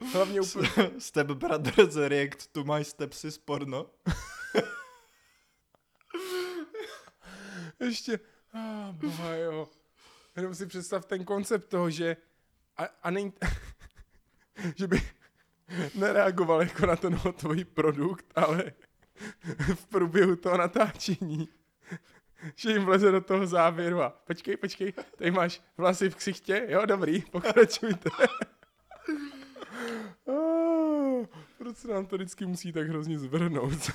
[0.13, 0.69] Hlavně úplně...
[0.99, 3.87] Step Brothers react to my stepsis porno.
[7.85, 8.21] Ještě,
[8.53, 9.69] ah, boha jo.
[10.37, 12.17] Jenom si představ ten koncept toho, že
[12.77, 13.33] a, a není,
[14.77, 15.03] že by
[15.95, 18.73] nereagoval jako na ten hotový produkt, ale
[19.75, 21.49] v průběhu toho natáčení,
[22.55, 26.87] že jim vleze do toho závěru a počkej, počkej, tady máš vlasy v ksichtě, jo,
[26.87, 28.11] dobrý, pokračujte.
[31.59, 33.91] Proč se nám to vždycky musí tak hrozně zvrhnout?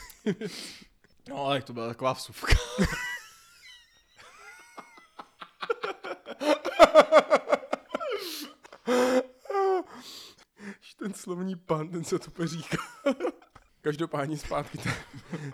[1.30, 2.54] No, ale to byla taková vsuvka.
[11.08, 12.78] ten slovní pan, ten se to říká.
[13.82, 14.78] Každopádně zpátky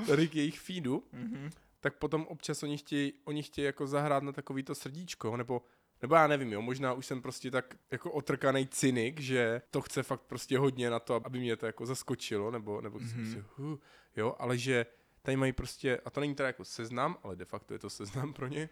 [0.08, 1.50] tady k jejich feedu, Mhm.
[1.80, 5.62] tak potom občas oni chtějí, oni chtějí jako zahrát na takový to srdíčko, nebo
[6.02, 10.04] nebo já nevím, jo, možná už jsem prostě tak jako otrkaný cynik, že to chce
[10.04, 13.16] fakt prostě hodně na to, aby mě to jako zaskočilo, nebo, nebo mm-hmm.
[13.16, 13.78] prostě, huh,
[14.16, 14.86] jo, ale že
[15.22, 18.34] tady mají prostě, a to není teda jako seznam, ale de facto je to seznam
[18.34, 18.70] pro ně,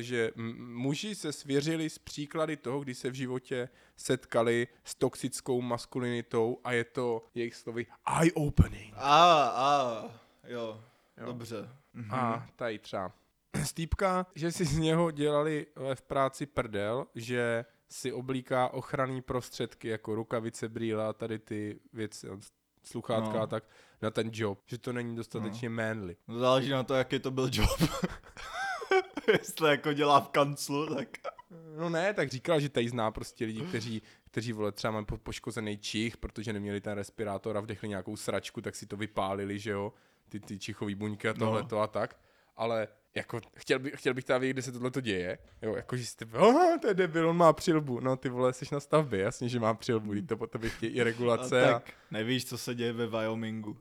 [0.00, 5.60] že m- muži se svěřili z příklady toho, kdy se v životě setkali s toxickou
[5.62, 7.86] maskulinitou a je to jejich slovy
[8.20, 8.92] eye-opening.
[8.96, 10.02] A, a,
[10.48, 10.80] jo,
[11.18, 11.26] Jo.
[11.26, 11.68] dobře.
[11.92, 12.14] Mhm.
[12.14, 13.12] A tady třeba
[13.64, 19.88] Stýpka, že si z něho dělali eh, v práci prdel, že si oblíká ochranný prostředky
[19.88, 22.28] jako rukavice, brýle a tady ty věci,
[22.82, 23.40] sluchátka No.
[23.42, 23.64] a tak
[24.02, 25.76] na ten job, že to není dostatečně no.
[25.76, 26.16] manly.
[26.28, 27.70] No, záleží na to, jaký to byl job.
[29.32, 31.08] Jestli jako dělá v kanclu, tak...
[31.78, 35.18] No ne, tak říkal, že tady zná prostě lidi, kteří, kteří vole, třeba mají po-
[35.18, 39.70] poškozený čich, protože neměli ten respirátor a vdechli nějakou sračku, tak si to vypálili, že
[39.70, 39.92] jo,
[40.28, 41.38] ty, ty čichový buňky a No.
[41.38, 42.16] tohle to a tak,
[42.56, 45.96] ale jako chtěl, by, chtěl bych teda vědět, kde se tohle to děje, jo, jako
[45.96, 49.20] že jste, oh, to je debil, on má přilbu, no ty vole, jsi na stavbě,
[49.20, 52.58] jasně, že má přilbu, to po tobě chtějí i A regulace a, tak nevíš, co
[52.58, 53.76] se děje ve Wyomingu.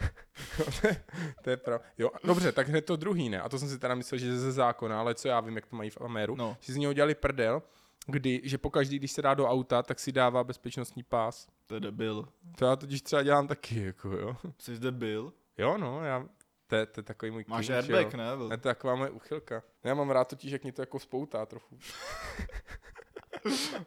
[1.42, 1.84] to je pravda.
[1.98, 4.38] Jo, dobře, tak hned to druhý ne, a to jsem si teda myslel, že je
[4.38, 6.56] ze zákona, ale co já vím, jak to mají v Améru, No.
[6.60, 7.62] že z něho dělali prdel,
[8.06, 11.46] kdy, že pokaždý, když se dá do auta, tak si dává bezpečnostní pás.
[11.66, 12.28] To je debil.
[12.58, 14.36] To já totiž třeba dělám taky, jako jo.
[14.58, 15.32] Jsi debil?
[15.58, 16.26] Jo, no, já,
[16.66, 18.24] to, je- to je takový můj Máš že airbag, ne?
[18.36, 19.62] Ne, to je taková moje uchylka.
[19.84, 21.78] Já mám rád totiž, jak mě to jako spoutá trochu.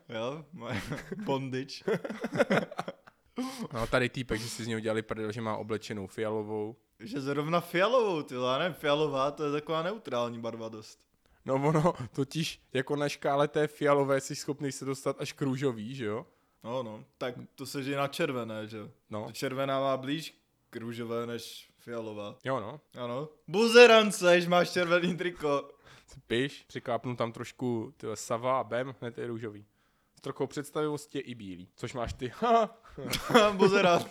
[0.10, 0.82] Jo, moje
[1.26, 1.84] bondage.
[3.74, 6.76] No, tady týpek, že si z něho dělali prdel, že má oblečenou fialovou.
[7.00, 11.00] Že zrovna fialovou, ty já nevím, fialová, to je taková neutrální barva dost.
[11.46, 15.96] No ono, totiž jako na škále té fialové jsi schopný se dostat až k růžový,
[15.96, 16.26] že jo?
[16.64, 18.90] No, no, tak to se žije na červené, že jo?
[19.10, 20.38] No, To Červená má blíž
[20.70, 22.36] k růžové než fialová.
[22.44, 22.82] jo no.
[23.04, 23.30] Ano.
[23.48, 25.70] Buzerance, že máš červený triko.
[26.28, 29.66] Piš, přikápnu tam trošku tyhle sava a bem, hned je růžový.
[30.18, 32.32] S trochou představivosti je i bílý, což máš ty.
[32.42, 32.78] Ha,
[33.58, 34.08] Buzerant.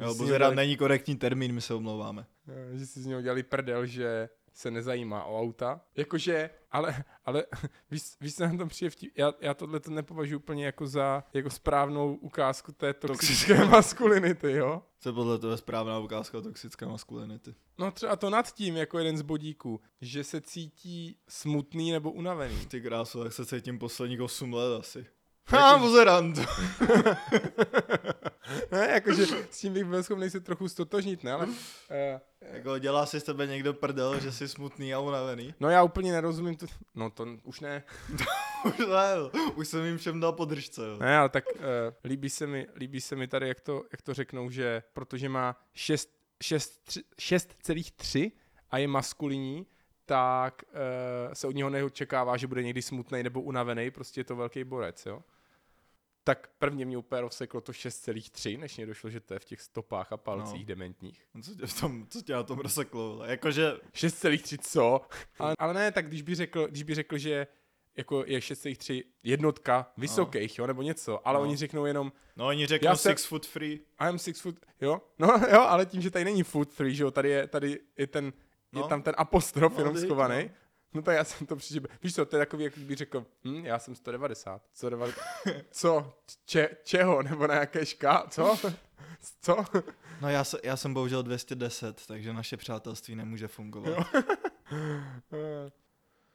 [0.00, 2.26] jo, dělali- není korektní termín, my se omlouváme.
[2.72, 5.80] že si z něho dělali prdel, že se nezajímá o auta.
[5.96, 7.44] Jakože, ale, ale
[7.90, 9.12] víš, víš co na tom přijde vtip?
[9.18, 14.82] Já, já tohle to nepovažuji úplně jako za jako správnou ukázku té toxické maskulinity, jo?
[15.00, 17.54] Co podle toho je správná ukázka toxické maskulinity.
[17.78, 22.66] No třeba to nad tím, jako jeden z bodíků, že se cítí smutný nebo unavený.
[22.66, 25.06] Ty krásu, jak se cítím posledních 8 let asi.
[25.50, 26.38] Ha, buzerant.
[28.72, 31.46] ne, jakože s tím bych byl schopný se trochu stotožnit, ne, ale...
[31.46, 31.54] Uh,
[32.40, 35.54] jako dělá si z tebe někdo prdel, že jsi smutný a unavený.
[35.60, 36.66] no já úplně nerozumím to...
[36.94, 37.82] No to už ne.
[38.64, 39.14] Už ne,
[39.54, 40.98] už jsem jim všem dal podržce, jo.
[40.98, 41.62] Ne, ale tak uh,
[42.04, 45.56] líbí, se mi, líbí se mi tady, jak to, jak to řeknou, že protože má
[45.74, 46.10] 6
[46.42, 48.32] 6 6,3
[48.70, 49.66] a je maskulinní,
[50.06, 54.36] tak uh, se od něho neočekává, že bude někdy smutný nebo unavený, prostě je to
[54.36, 55.22] velký borec, jo.
[56.30, 59.60] Tak prvně mě úplně rozseklo to 6,3, než mě došlo, že to je v těch
[59.60, 60.58] stopách a palcích No.
[60.60, 60.64] no.
[60.66, 61.26] dementních.
[61.42, 63.22] Co tě, v tom, co tě na tom rozseklo?
[63.24, 65.00] Jakože, 6,3 co?
[65.38, 67.46] Ale, ale ne, tak když by řekl, když by řekl že
[67.96, 71.42] jako je 6,3 jednotka vysokých, jo, nebo něco, ale No.
[71.42, 73.80] oni řeknou jenom no oni řeknou Já se- six foot free.
[73.98, 77.02] I am six foot, jo, no jo, ale tím, že tady není foot three, že
[77.02, 78.32] jo, tady je, tady je ten, je
[78.80, 78.88] No.
[78.88, 80.44] tam ten apostrof No, jenom schovaný.
[80.44, 80.50] no.
[80.94, 83.66] No tak já jsem to přišel, víš co, to je takový, jak bych řekl, hm,
[83.66, 85.20] já jsem 190, 190,
[85.70, 86.12] co,
[86.44, 88.58] če, čeho, nebo na jaké šká, co,
[89.40, 89.64] co,
[90.20, 94.06] No já, se, já jsem bohužel 210, takže naše přátelství nemůže fungovat.
[95.32, 95.70] Eh,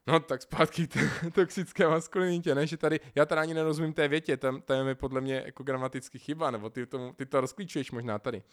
[0.08, 1.00] No tak zpátky k
[1.34, 5.22] toxické maskulinitě, ne, že tady, já teda ani nerozumím té větě, tam, tam je podle
[5.22, 8.44] mě jako gramaticky chyba, nebo ty, tomu, ty to rozklíčuješ možná tady.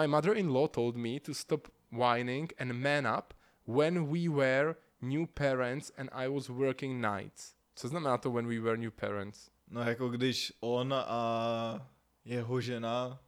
[0.00, 3.34] My mother-in-law told me to stop whining and man up
[3.66, 7.54] when we were new parents and I was working nights.
[7.74, 9.50] Co znamená to when we were new parents?
[9.70, 11.88] No jako když on a
[12.24, 13.20] jeho žena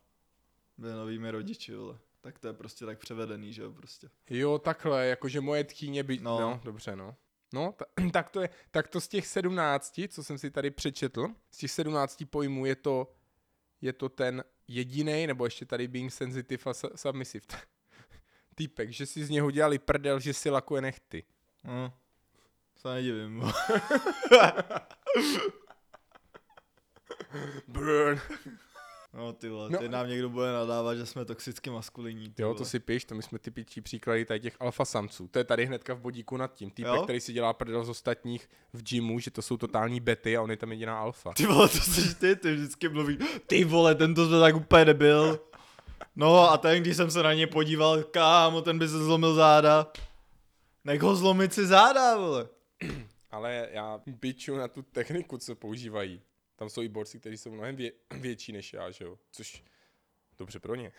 [0.78, 1.98] byli novými rodiči, vole.
[2.20, 4.10] Tak to je prostě tak převedený, že jo, prostě.
[4.30, 6.18] Jo, takhle, jakože moje tchýně by...
[6.18, 6.60] No, No.
[6.64, 7.16] dobře, no.
[7.52, 11.28] No, ta, tak, to je, tak to z těch sedmnácti, co jsem si tady přečetl,
[11.50, 13.12] z těch sedmnácti pojmů je to,
[13.80, 17.46] je to ten jediný, nebo ještě tady being sensitive a su- submissive.
[18.54, 21.24] Týpek, že si z něho dělali prdel, že si lakuje nechty.
[21.64, 21.92] No.
[22.76, 23.42] Se nedivím.
[27.68, 28.20] Burn.
[29.14, 29.78] No ty vole, No.
[29.78, 32.28] teď nám někdo bude nadávat, že jsme toxicky maskulinní.
[32.28, 32.58] ty Jo, vole.
[32.58, 35.28] to si piš, to my jsme typičtí příklady tady těch alfa samců.
[35.28, 36.70] To je tady hnedka v bodíku nad tím.
[36.70, 37.02] Týpek, Jo?
[37.02, 40.50] který si dělá prdel z ostatních v gymu, že to jsou totální bety a on
[40.50, 41.32] je tam jediná alfa.
[41.36, 45.40] Ty vole, to jsi ty, ty vždycky mluví, ty vole, tento jsme tak úplně debil.
[46.16, 49.86] No a ten, když jsem se na ně podíval, kámo, ten by se zlomil záda.
[50.84, 52.48] Nech ho zlomit si záda, vole.
[53.30, 56.22] Ale já biču na tu techniku, co používají.
[56.56, 59.18] Tam jsou i borci, kteří jsou mnohem vě- větší než já, že jo?
[59.32, 59.64] Což
[60.38, 60.92] dobře pro ně.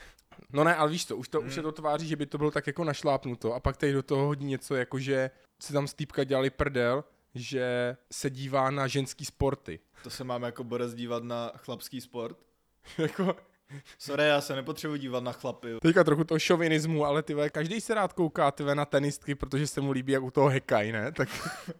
[0.49, 2.51] No ne, ale víš to, už, to, už se to tváří, že by to bylo
[2.51, 5.93] tak jako našlápnuto a pak tady do toho hodí něco, jako že si tam z
[5.93, 7.03] týpka dělali prdel,
[7.35, 9.79] že se dívá na ženský sporty.
[10.03, 12.37] To se mám jako Borec dívat na chlapský sport.
[12.97, 13.35] jako,
[13.97, 15.67] Sorry, já se nepotřebuji dívat na chlapy.
[15.81, 19.81] teďka trochu toho šovinismu, ale ty každý se rád kouká ty na tenistky, protože se
[19.81, 21.11] mu líbí, jak u toho hekaj, ne?
[21.11, 21.29] Tak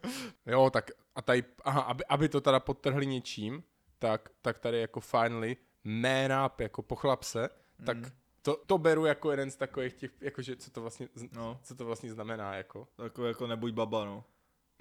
[0.46, 3.64] jo, tak a tady, aha, aby, aby to teda podtrhli něčím,
[4.00, 7.50] tak, tak tady jako finally man up, jako pochlap se,
[7.86, 7.98] tak
[8.42, 11.86] to, to beru jako jeden z takových těch, jakože co to vlastně, No, co to
[11.86, 12.88] vlastně znamená, jako.
[12.96, 14.24] takový jako nebuď baba, no.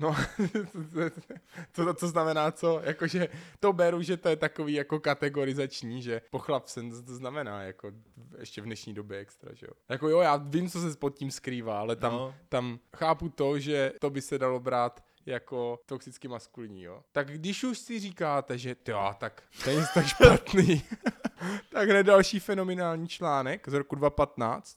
[0.00, 0.16] No,
[1.72, 2.80] to, to, to znamená co?
[2.84, 3.28] Jakože
[3.60, 7.92] to beru, že to je takový jako kategorizační, že pochlap se to znamená jako
[8.38, 9.72] ještě v dnešní době extra, že jo.
[9.88, 12.34] Jako jo, já vím, co se pod tím skrývá, ale tam, No.
[12.48, 17.02] tam chápu to, že to by se dalo brát jako toxicky maskulinní, jo.
[17.12, 20.82] Tak když už si říkáte, že jo, tak to je tak špatný,
[21.72, 24.76] tak hned další fenomenální článek z roku 2015.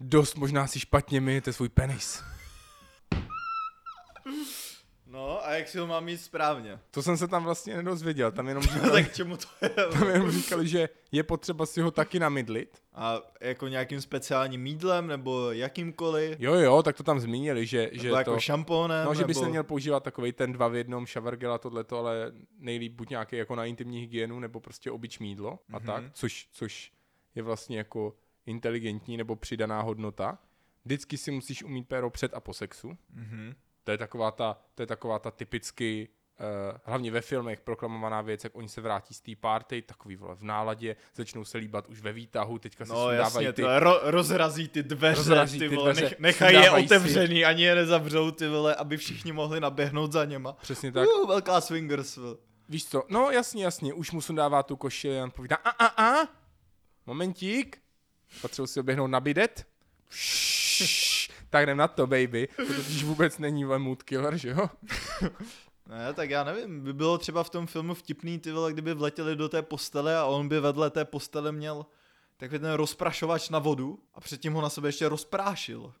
[0.00, 2.22] Dost možná si špatně myjete svůj penis.
[5.06, 6.78] No a jak si ho mám mít správně?
[6.90, 9.68] To jsem se tam vlastně nedozvěděl, tam jenom No, říkali, tak čemu to je?
[9.92, 12.82] tam jenom říkali, že je potřeba si ho taky namydlit.
[12.94, 16.40] A jako nějakým speciálním mídlem nebo jakýmkoliv?
[16.40, 18.40] Jo, jo, tak to tam zmínili, že, že jako to...
[18.40, 19.06] šampónem?
[19.06, 19.40] No, že by nebo...
[19.44, 23.10] se měl používat takový ten dva v jednom shower gel a tohleto, ale nejlíp buď
[23.10, 25.86] nějaký jako na intimní hygienu, nebo prostě obyč mídlo a Mhm.
[25.86, 26.92] tak, což, což
[27.34, 28.14] je vlastně jako
[28.46, 30.38] inteligentní nebo přidaná hodnota.
[30.84, 32.96] Vždycky si musíš umít péro před a po sexu.
[33.14, 33.54] Mhm.
[33.84, 36.08] To je taková ta, to je taková ta typicky,
[36.40, 40.34] uh, hlavně ve filmech, proklamovaná věc, jak oni se vrátí z té party, takový vole
[40.34, 43.62] v náladě, začnou se líbat už ve výtahu, teďka se No sundávají jasně, ty...
[43.62, 47.44] Ro- rozrazí ty dveře, Rozrazí ty ty vole, dveře, nech, nechají je sundávají si- otevřený,
[47.44, 50.52] ani je nezavřou, ty vole, aby všichni mohli naběhnout za něma.
[50.52, 51.08] Přesně tak.
[51.08, 52.36] Uh, velká swingers, vole.
[52.68, 56.04] Víš co, no jasně, jasně, už mu sundává tu košili a on povídá, a, a,
[56.22, 56.28] a,
[57.06, 57.78] momentík,
[58.40, 59.66] potřebuji si oběhnout na bidet,
[60.10, 61.09] Šš,
[61.50, 64.70] tak jdem na to, baby, to totiž vůbec není vole mood killer, že jo?
[65.88, 69.36] Ne, tak já nevím, by bylo třeba v tom filmu vtipný, ty vole, kdyby vletěli
[69.36, 71.86] do té postele a on by vedle té postele měl
[72.36, 75.92] takový ten rozprašovač na vodu a předtím ho na sebe ještě rozprášil.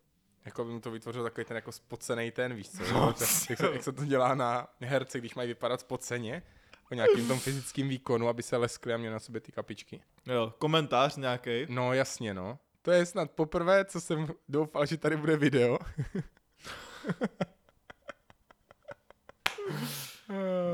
[0.44, 2.92] Jako by mu to vytvořil takový ten jako spocený ten, víš co?
[2.92, 6.42] No, jak, se, jak, se, jak se to dělá na herce, když mají vypadat spoceně,
[6.90, 10.02] o nějakým tom fyzickým výkonu, aby se leskli a měli na sobě ty kapičky.
[10.26, 11.66] Jo, komentář nějaký.
[11.68, 12.58] No jasně, no.
[12.82, 15.78] To je snad poprvé, co jsem doufal, že tady bude video.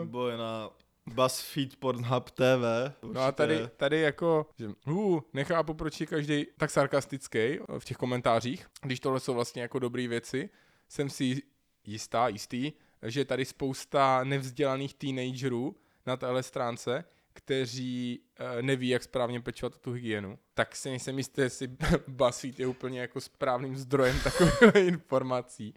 [0.00, 0.70] Nebo je na
[1.06, 2.64] BuzzFeed Pornhub TV.
[3.12, 7.96] No a tady, tady jako, že uh, nechápu, proč je každý tak sarkastický v těch
[7.96, 10.50] komentářích, když tohle jsou vlastně jako dobré věci.
[10.88, 11.42] Jsem si
[11.84, 17.04] jistá, jistý, že tady spousta nevzdělaných teenagerů na téhle stránce,
[17.36, 20.38] kteří uh, neví, jak správně pečovat o tu hygienu.
[20.54, 21.68] Tak si nejsem jistý, jestli
[22.08, 25.74] BuzzFeed je úplně jako správným zdrojem takových informací.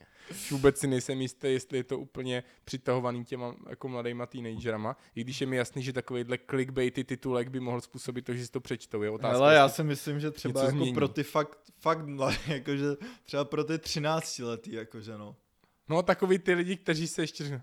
[0.51, 5.41] Vůbec si nejsem jistý, jestli je to úplně přitahovaný těma jako mladýma teenagerama, i když
[5.41, 9.01] je mi jasný, že takovýhle clickbaity titulek by mohl způsobit to, že si to přečtou.
[9.01, 10.93] Je otázka, Ale já si myslím, že třeba jako změní.
[10.93, 12.85] pro ty fakt, fakt mladé, jakože
[13.23, 15.35] třeba pro ty 13 letý, jakože no.
[15.89, 17.59] No takový ty lidi, kteří se ještě řeknou,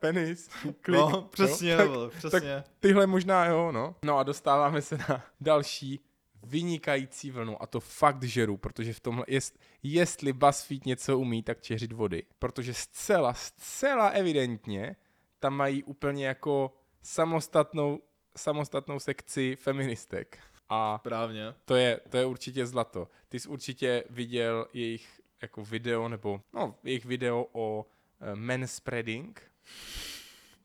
[0.00, 0.48] penis,
[0.80, 1.00] klik.
[1.00, 2.64] no, přesně, Tak vole, přesně.
[2.80, 3.94] tyhle možná jo, no.
[4.04, 6.00] No a dostáváme se na další
[6.42, 11.60] vynikající vlnu a to fakt žeru, protože v tomhle, jest, jestli BuzzFeed něco umí, tak
[11.62, 12.22] čeřit vody.
[12.38, 14.96] Protože zcela, zcela evidentně
[15.38, 18.00] tam mají úplně jako samostatnou,
[18.36, 20.38] samostatnou sekci feministek.
[20.68, 21.54] A Právně.
[21.64, 23.08] to je, to je určitě zlato.
[23.28, 29.42] Ty jsi určitě viděl jejich jako video, nebo no, jejich video o uh, manspreading.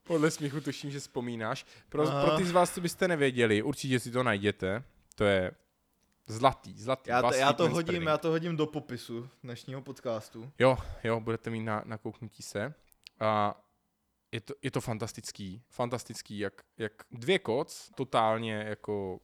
[0.02, 1.66] Podle smíchu tuším, že vzpomínáš.
[1.88, 2.26] Pro, Aha.
[2.26, 4.84] pro ty z vás, co byste nevěděli, určitě si to najděte.
[5.14, 5.52] To je
[6.26, 7.10] zlatý, zlatý.
[7.10, 10.52] Já, to, já, to hodím, já to hodím do popisu dnešního podcastu.
[10.58, 12.74] Jo, jo, budete mít na, na kouknutí se.
[13.20, 13.60] A
[14.32, 19.20] je to, je to fantastický, fantastický, jak, jak dvě koc totálně jako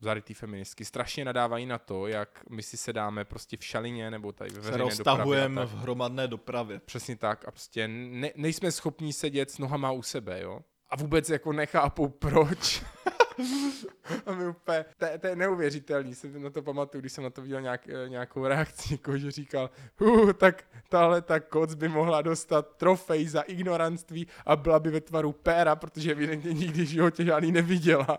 [0.00, 4.50] zarytý feministky strašně nadávají na to, jak my si sedáme prostě v šalině nebo tady
[4.50, 4.96] ve Se veřejné dopravě.
[4.98, 5.68] roztahujeme tak.
[5.70, 6.80] v hromadné dopravě.
[6.84, 10.60] Přesně tak a prostě ne, nejsme schopní sedět s nohama u sebe, jo.
[10.90, 12.82] A vůbec jako nechápou proč.
[14.26, 17.30] a my úplně, to, je- to je neuvěřitelný, jsem na to pamatuju, když jsem na
[17.30, 19.70] to viděl nějak, eh, nějakou reakci, jako že říkal,
[20.00, 25.00] uh, tak tahle ta koc by mohla dostat trofej za ignoranství a byla by ve
[25.00, 28.18] tvaru péra, protože evidentně nikdy v životě žádný neviděla.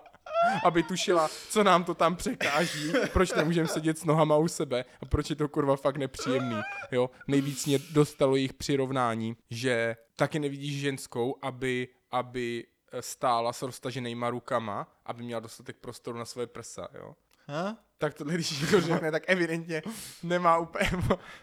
[0.63, 5.05] Aby tušila, co nám to tam překáží, proč nemůžeme sedět s nohama u sebe a
[5.05, 6.61] proč je to kurva fakt nepříjemný.
[6.91, 13.61] Jo, nejvíc mě dostalo jejich přirovnání, že taky nevidíš ženskou, aby, aby eh, stála s
[13.61, 17.15] roztaženýma rukama, aby měla dostatek prostoru na svoje prsa, jo.
[17.47, 17.77] Ha?
[17.97, 19.81] Tak tohle, když někdo řekne, tak evidentně
[20.23, 20.89] nemá úplně,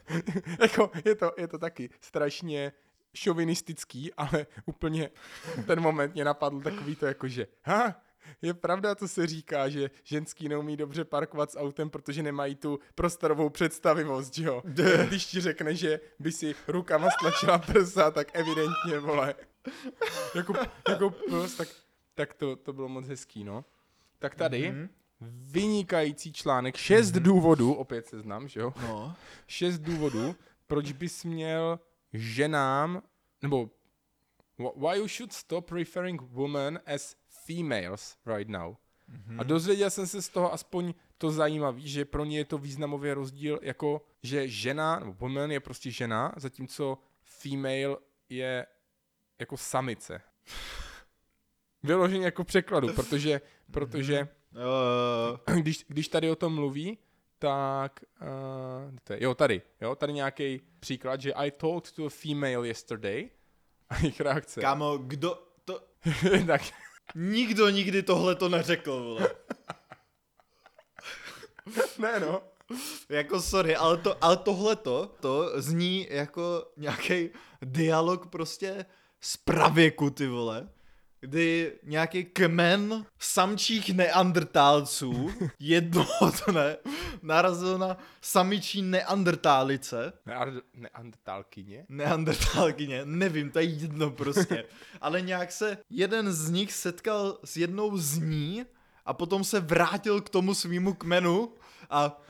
[0.61, 2.73] jako je to, je to taky strašně
[3.15, 5.11] šovinistický, ale úplně
[5.67, 8.03] ten moment mě napadl takový to jako, že ha,
[8.43, 12.79] je pravda, to se říká, že ženský neumí dobře parkovat s autem, protože nemají tu
[12.95, 14.63] prostorovou představivost, že jo?
[15.09, 19.35] Když ti řekne, že by si rukama stlačila prsa, tak evidentně, vole.
[20.35, 20.53] Jako,
[20.89, 21.69] jako prostě, tak,
[22.15, 23.65] tak to, to bylo moc hezký, no.
[24.19, 24.81] Tak tady, Mhm.
[24.83, 24.89] mm-hmm.
[25.31, 27.23] vynikající článek, šest mm-hmm.
[27.23, 28.73] důvodů, opět seznam, že jo?
[28.83, 29.17] No.
[29.47, 31.81] Šest důvodů, proč bys měl
[32.13, 33.03] ženám,
[33.43, 33.71] nebo
[34.59, 37.17] wh- why you should stop referring women as
[37.47, 38.75] females right now.
[39.11, 39.41] Mm-hmm.
[39.41, 43.15] A dozvěděl jsem se z toho aspoň to zajímavý, že pro ně je to významově
[43.15, 47.97] rozdíl, jako že žena, nebo woman je prostě žena, zatímco female
[48.29, 48.67] je
[49.39, 50.21] jako samice.
[51.83, 53.41] Vyloženě jako překladu, protože,
[53.71, 56.99] protože Uh, když, když tady o tom mluví,
[57.39, 62.11] tak, uh, to je, jo, tady, jo, tady nějaký příklad, že I talked to a
[62.11, 63.31] female yesterday
[63.89, 64.61] a jejich reakce.
[64.61, 65.81] kámo, kdo to...
[66.47, 66.63] tak,
[67.15, 69.29] Nikdo nikdy tohle to neřekl, vole.
[71.99, 72.43] ne no,
[73.09, 77.31] Jako sorry, ale, to, ale tohleto, to zní jako nějaký
[77.63, 78.87] dialog prostě
[79.21, 80.69] z pravěku, ty vole.
[81.25, 86.77] Kdy nějaký kmen samčích neandrtálců jednoho dne
[87.23, 90.35] narazil na samičí neandrtálice, ne,
[90.75, 91.87] neandertálkyně.
[91.89, 94.65] neandrtálkyně, nevím, to je jedno prostě.
[95.01, 98.65] Ale nějak se jeden z nich setkal s jednou z ní
[99.05, 101.53] a potom se vrátil k tomu svýmu kmenu
[101.91, 102.23] a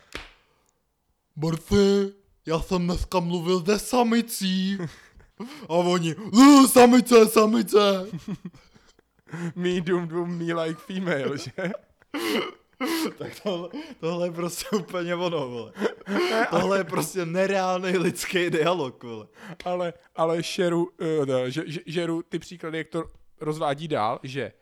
[1.37, 2.13] Borci,
[2.47, 4.79] já jsem dneska mluvil se samicí.
[5.69, 8.07] A oni, "Uh, samice, samice.
[9.55, 11.53] Me doom doom me like female, že?
[13.19, 13.69] Tak tohle,
[14.01, 15.73] tohle je prostě úplně ono, vole.
[16.51, 19.27] Tohle je prostě nereálný lidský dialog, vole.
[19.65, 23.05] ale, ale šeru, uh, no, že, že, žeru ty příklady, jak to
[23.41, 24.53] rozvádí dál, že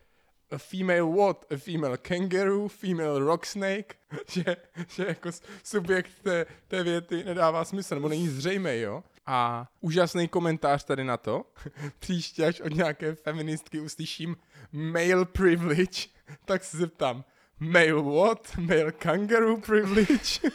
[0.52, 1.44] a female what?
[1.50, 3.96] A female kangaroo, female rock snake,
[4.28, 4.56] že,
[4.88, 5.30] že jako
[5.62, 9.04] subjekt té, té věty nedává smysl, nebo není zřejmý, jo?
[9.26, 11.44] A úžasný komentář tady na to.
[11.98, 14.36] Příště, až od nějaké feministky uslyším
[14.72, 16.08] male privilege,
[16.44, 17.24] tak se zeptám,
[17.58, 18.56] male what?
[18.58, 20.50] Male kangaroo privilege?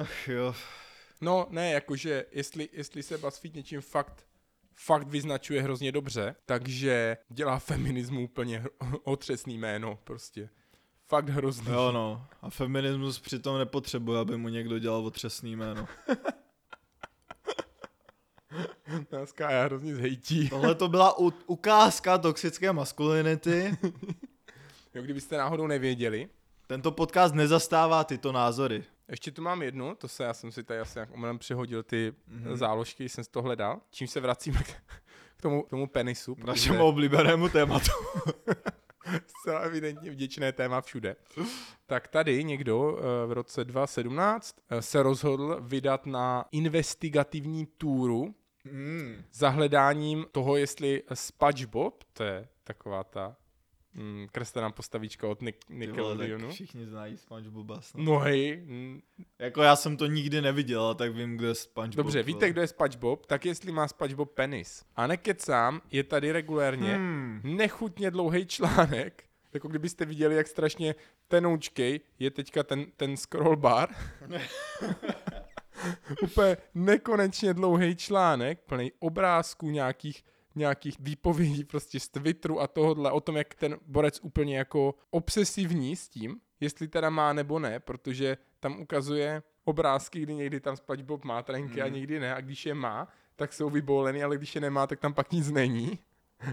[0.00, 0.54] Ach jo.
[1.20, 4.26] No ne, jakože jestli, jestli se BuzzFeed něčím fakt
[4.74, 8.64] fakt vyznačuje hrozně dobře, takže dělá feminismu úplně
[9.04, 10.48] otřesný jméno prostě.
[11.06, 11.72] Fakt hrozný.
[11.72, 15.88] Jo no, a feminismus přitom nepotřebuje, aby mu někdo dělal otřesný jméno.
[19.12, 20.48] Nás Kája hrozně zhejtí.
[20.48, 23.76] Tohle to byla u- ukázka toxické maskulinity.
[24.94, 26.28] Jo, kdybyste náhodou nevěděli.
[26.66, 28.84] Tento podcast nezastává tyto názory.
[29.08, 32.44] Ještě tu mám jednu, to se já jsem si tady asi omylem přehodil ty Mhm.
[32.48, 32.56] mm-hmm.
[32.56, 33.80] záložky, jsem z toho hledal.
[33.90, 34.66] Čím se vracíme k,
[35.36, 36.36] k tomu, k tomu penisu.
[36.46, 37.90] Našemu oblíbenému tématu.
[39.26, 41.16] zcela evidentně vděčné téma všude.
[41.86, 48.34] Tak tady někdo eh, v roce 2017 eh, se rozhodl vydat na investigativní túru
[48.72, 49.24] Mm.
[49.32, 53.36] za hledáním toho, jestli SpongeBob, to je taková ta
[53.94, 56.50] mm, kreslená postavička od Nick, Nickelodeonu.
[56.50, 58.04] všichni znají SpongeBoba snad.
[58.04, 59.00] No hej, mm,
[59.38, 61.96] Jako já jsem to nikdy neviděl, tak vím, kde je SpongeBob.
[61.96, 64.84] dobře, víte, kdo je SpongeBob, tak jestli má SpongeBob penis.
[64.96, 67.40] A nekecám, je tady regulérně Hmm.
[67.44, 69.24] nechutně dlouhý článek,
[69.54, 70.94] jako kdybyste viděli, jak strašně
[71.28, 73.88] tenoučkej je teďka ten, ten scroll bar.
[76.22, 80.24] Úplně nekonečně dlouhý článek, plný obrázků nějakých
[80.56, 85.96] nějakých výpovědí prostě z Twitteru a tohodle o tom, jak ten borec úplně jako obsesivní
[85.96, 91.24] s tím, jestli teda má nebo ne, protože tam ukazuje obrázky, kdy někdy tam SpongeBob
[91.24, 91.94] má trenky a Hmm.
[91.94, 95.14] někdy ne a když je má, tak jsou vyboulený, ale když je nemá, tak tam
[95.14, 95.98] pak nic není.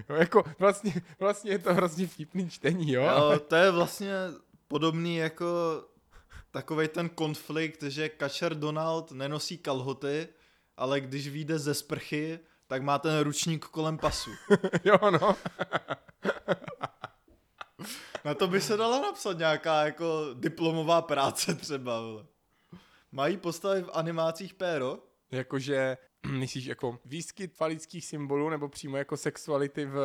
[0.10, 3.04] Jo, jako vlastně, vlastně je to hrozně vtipný čtení, jo?
[3.04, 4.12] Jo, to je vlastně
[4.68, 5.46] podobný jako
[6.52, 10.28] takovej ten konflikt, že kačer Donald nenosí kalhoty,
[10.78, 12.40] ale když vyjde ze sprchy,
[12.72, 14.32] tak má ten ručník kolem pasu.
[14.84, 15.20] jo, no.
[18.26, 22.26] Na to by se dala napsat nějaká jako diplomová práce třeba, vole.
[23.12, 25.00] Mají postavy v animácích péro?
[25.32, 25.98] Jakože,
[26.32, 29.96] myslíš jako výskyt falických symbolů nebo přímo jako sexuality v,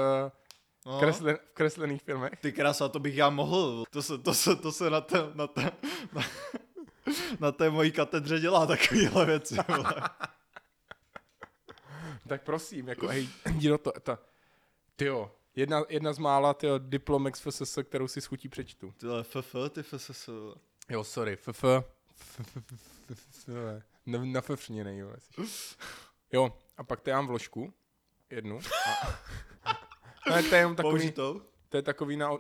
[0.86, 0.98] No.
[0.98, 2.32] kreslen, v kreslených filmech?
[2.40, 3.84] Ty krasa, to bych já mohl.
[3.90, 5.70] To se, to se, to se na, té, na, té,
[6.12, 6.22] na,
[7.40, 9.56] na té mojí katedře dělá takovýhle věci.
[12.26, 14.18] Tak prosím, jako hej, jdi do to, ta,
[14.96, 18.94] tyjo, jedna, jedna z mála, tyjo, diplomek z FSS, kterou si schutí přečtu.
[18.96, 20.28] Tyhle FF, ty FSS.
[20.88, 21.64] Jo, sorry, FF,
[24.06, 25.12] na, na fefřněnej, jo.
[26.32, 27.74] Jo, a pak to já mám vložku,
[28.30, 28.60] jednu,
[29.64, 31.42] a, ne, to je jenom takový, Použitou?
[31.68, 32.30] to je takový na,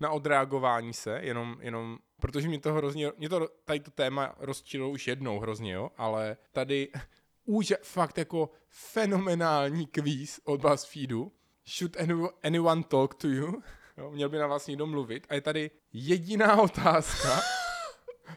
[0.00, 4.90] na odreagování se, jenom, jenom, protože mě to hrozně, mě to tady to téma rozčilo
[4.90, 6.88] už jednou hrozně, jo, ale tady
[7.44, 11.32] už fakt jako fenomenální kvíz od BuzzFeedu,
[11.78, 13.62] should any- anyone talk to you,
[13.96, 17.40] jo, měl by na vás někdo mluvit a je tady jediná otázka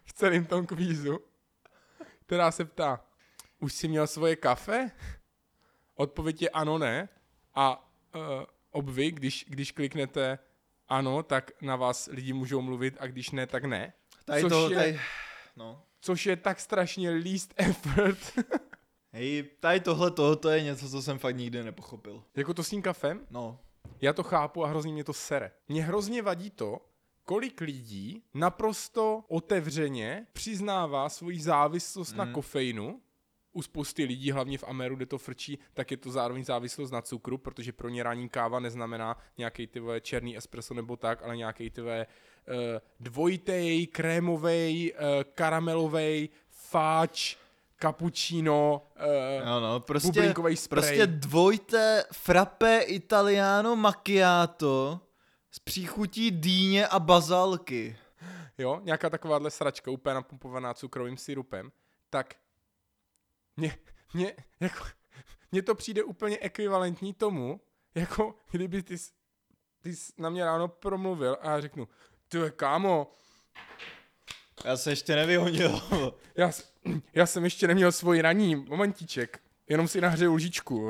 [0.06, 1.20] v celém tom kvízu,
[2.26, 3.06] která se ptá,
[3.60, 4.92] už jsi měl svoje kafe?
[5.96, 7.10] Odpověď je ano, ne.
[7.56, 8.22] A uh,
[8.72, 10.40] obvy, když, když kliknete
[10.88, 13.94] ano, tak na vás lidi můžou mluvit a když ne, tak ne.
[14.26, 15.00] Tady Což to, je- tady,
[15.56, 15.84] no.
[16.02, 18.20] Což je tak strašně least effort.
[19.18, 22.24] Hej, tady tohle to je něco, co jsem fakt nikdy nepochopil.
[22.36, 23.60] jako to s tím kafem, No.
[24.02, 25.52] já to chápu a hrozně mě to sere.
[25.68, 26.86] Mě hrozně vadí to,
[27.24, 32.18] kolik lidí naprosto otevřeně přiznává svoji závislost mm.
[32.18, 32.34] na Mm.
[32.34, 33.02] kofeinu.
[33.54, 37.02] U spousty lidí, hlavně v Ameru, kde to frčí, tak je to zároveň závislost na
[37.02, 41.70] cukru, protože pro ně ranní káva neznamená nějaký ty černý espresso nebo tak, ale nějaký
[41.70, 41.88] ty uh,
[43.00, 47.38] dvojitej, krémovej, uh, karamelovej, fáč,
[47.82, 48.88] cappuccino,
[49.40, 50.82] uh, No, no, prostě, bublinkovej spray.
[50.82, 55.00] prostě dvojité frappe italiano macchiato
[55.52, 57.98] s příchutí dýně a bazalky.
[58.58, 61.72] jo, nějaká takováhle sračka, úplně napumpovaná cukrovým syrupem,
[62.10, 62.36] tak
[63.58, 63.78] mě,
[64.14, 64.84] mě, jako,
[65.52, 67.62] mně to přijde úplně ekvivalentní tomu,
[67.96, 69.12] jako kdyby ty, jsi-
[69.82, 71.88] ty na mě ráno promluvil a já řeknu,
[72.28, 73.12] ty je, kámo,
[74.66, 75.82] Já se ještě nevyhonil.
[76.36, 76.52] já,
[77.14, 79.40] já jsem ještě neměl svůj raní momentíček,
[79.70, 80.90] jenom si nahřeju lžičku,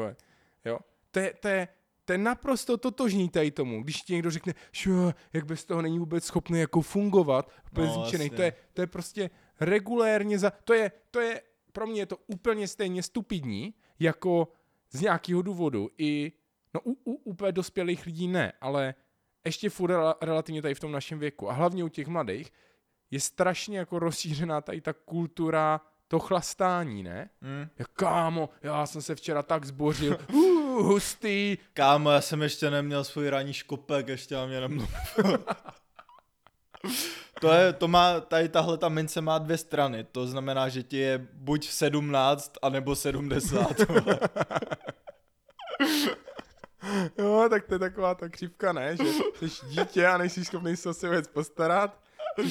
[0.65, 0.79] jo.
[1.11, 1.67] To je, to je,
[2.05, 4.91] to je naprosto totožný tady tomu, když ti někdo řekne, že
[5.33, 8.29] jak bez toho není vůbec schopný jako fungovat, úplně No, zničený.
[8.29, 11.41] To je, to je prostě regulérně za, to je, to je,
[11.71, 14.47] pro mě je to úplně stejně stupidní, jako
[14.91, 16.31] z nějakého důvodu i,
[16.73, 18.95] no u, u úplně dospělých lidí ne, ale
[19.45, 22.51] ještě furt rela- relativně tady v tom našem věku a hlavně u těch mladých
[23.11, 27.29] je strašně jako rozšířená tady ta kultura to chlastání, ne?
[27.41, 27.67] Hmm.
[27.79, 31.57] Jak kámo, já jsem se včera tak zbořil, uh, hustý.
[31.73, 34.97] Kámo, já jsem ještě neměl svůj ranní škopek, ještě na mě nemluvil.
[37.41, 40.97] to je, to má, tady tahle ta mince má dvě strany, to znamená, že ti
[40.97, 43.87] je buď 17, anebo 70.
[43.87, 44.19] vole.
[47.17, 48.97] Jo, tak to je taková ta křivka, ne?
[48.97, 49.03] Že
[49.47, 51.99] jsi dítě a nejsi schopný se o sebe postarat.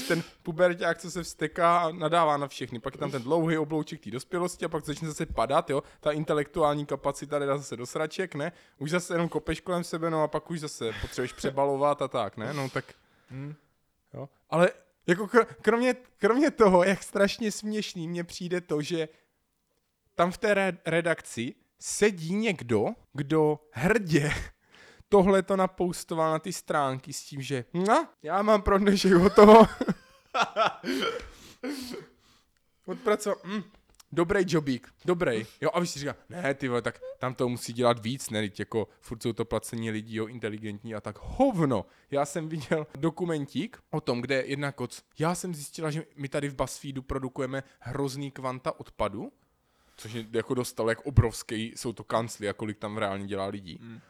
[0.08, 2.78] Ten puberták, co se vsteká a nadává na všechny.
[2.78, 5.82] Pak je tam ten dlouhý oblouček té dospělosti a pak začne zase padat, jo.
[6.00, 8.52] Ta intelektuální kapacita jde zase do sraček, ne?
[8.78, 12.36] Už zase jenom kopeš kolem sebe, no a pak už zase potřebuješ přebalovat a tak,
[12.36, 12.52] ne?
[12.52, 12.84] No tak
[13.30, 13.54] Hm.
[14.14, 14.28] Jo?
[14.50, 14.70] Ale
[15.06, 19.08] jako kr- kromě, kromě toho, jak strašně směšný mně přijde to, že
[20.14, 24.32] tam v té re- redakci sedí někdo, kdo hrdě
[25.16, 29.62] tohle to napoustoval na ty stránky s tím, že no, já mám pro dnešek hotovo.
[32.86, 33.62] Odpracoval, mm,
[34.12, 35.46] dobrý jobík, dobrý.
[35.60, 38.40] Jo, a vy si říká, ne, ty vole, tak tam to musí dělat víc, ne,
[38.40, 41.86] teď jako furt jsou to placení lidí, jo, inteligentní a tak hovno.
[42.10, 46.48] Já jsem viděl dokumentík o tom, kde jedna koc, já jsem zjistila, že my tady
[46.48, 49.32] v BuzzFeedu produkujeme hrozný kvanta odpadu,
[49.96, 53.78] což je jako dostalo, jak obrovský jsou to kancly a kolik tam reálně dělá lidí.
[53.82, 54.00] Mm.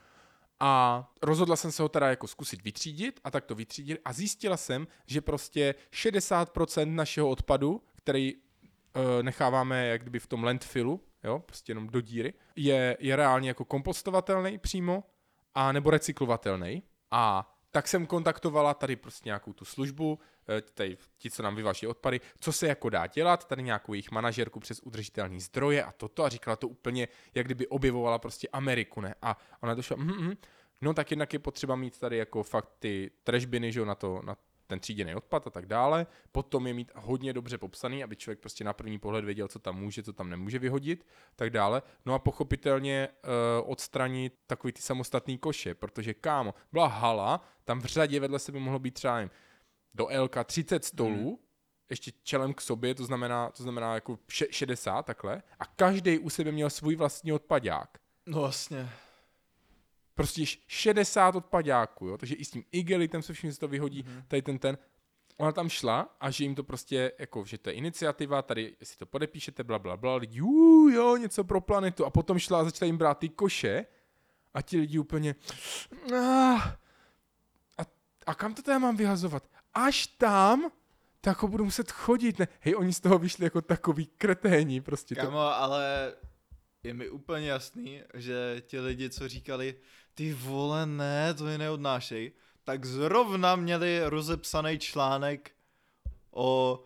[0.60, 4.56] A rozhodla jsem se ho teda jako zkusit vytřídit a tak to vytřídit a zjistila
[4.56, 8.42] jsem, že prostě 60% našeho odpadu, který uh,
[9.22, 13.64] necháváme jak kdyby v tom landfillu, jo, prostě jenom do díry, je, je reálně jako
[13.64, 15.04] kompostovatelný přímo
[15.54, 16.82] a nebo recyklovatelný.
[17.10, 20.18] A tak jsem kontaktovala tady prostě nějakou tu službu,
[20.48, 24.10] eh, tady ti, co nám vyváží odpady, co se jako dá dělat, tady nějakou jejich
[24.10, 29.00] manažerku přes udržitelné zdroje a toto a říkala to úplně, jak kdyby objevovala prostě Ameriku,
[29.00, 29.14] ne?
[29.22, 30.34] A ona došla, mm, mm,
[30.80, 34.20] no tak jednak je potřeba mít tady jako fakt ty trashbiny, že jo, na to,
[34.24, 34.36] na
[34.66, 36.06] ten tříděný odpad a tak dále.
[36.32, 39.76] Potom je mít hodně dobře popsaný, aby člověk prostě na první pohled věděl, co tam
[39.76, 41.06] může, co tam nemůže vyhodit,
[41.36, 41.82] tak dále.
[42.06, 47.84] No a pochopitelně uh, odstranit takový ty samostatný koše, protože kámo, byla hala, tam v
[47.84, 49.30] řadě vedle sebe mohlo být třeba nevím,
[49.94, 51.36] do LK 30 stolů, hmm.
[51.90, 56.52] ještě čelem k sobě, to znamená, to znamená jako 60 takhle, a každý u sebe
[56.52, 57.98] měl svůj vlastní odpadák.
[58.26, 58.90] No vlastně.
[60.16, 62.18] Prostě 60 odpadáků, jo?
[62.18, 64.22] takže i s tím igelitem se vším se to vyhodí, mm-hmm.
[64.28, 64.78] tady ten ten.
[65.36, 68.98] Ona tam šla a že jim to prostě, jako, že to je iniciativa, tady si
[68.98, 72.04] to podepíšete, bla, bla, bla, lidi, uu, jo, něco pro planetu.
[72.04, 73.86] A potom šla a začala jim brát ty koše
[74.54, 75.34] a ti lidi úplně,
[76.14, 76.60] ah,
[77.78, 77.82] a,
[78.26, 79.48] a kam to teda mám vyhazovat?
[79.74, 80.70] Až tam,
[81.20, 82.48] tak ho budu muset chodit, ne?
[82.60, 85.14] Hej, oni z toho vyšli jako takový kreténi, prostě.
[85.14, 85.38] Kamo, to...
[85.38, 86.14] ale
[86.82, 89.74] je mi úplně jasný, že ti lidi, co říkali,
[90.16, 92.32] ty vole, ne, to je neodnášej,
[92.64, 95.50] tak zrovna měli rozepsaný článek
[96.30, 96.82] o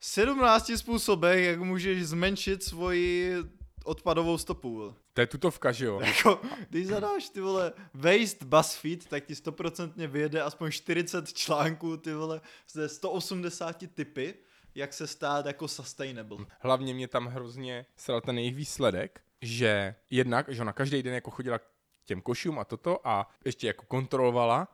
[0.00, 3.36] 17 způsobech, jak můžeš zmenšit svoji
[3.84, 4.94] odpadovou stopu.
[5.12, 6.00] To je tutovka, že jo?
[6.00, 12.14] Jako, když zadáš ty vole waste BuzzFeed, tak ti stoprocentně vyjede aspoň 40 článků, ty
[12.14, 12.40] vole,
[12.72, 14.34] ze 180 typy,
[14.74, 16.46] jak se stát jako sustainable.
[16.60, 21.30] Hlavně mě tam hrozně sral ten jejich výsledek, že jednak, že ona každý den jako
[21.30, 21.60] chodila
[22.04, 24.68] těm košům a toto a ještě jako kontrolovala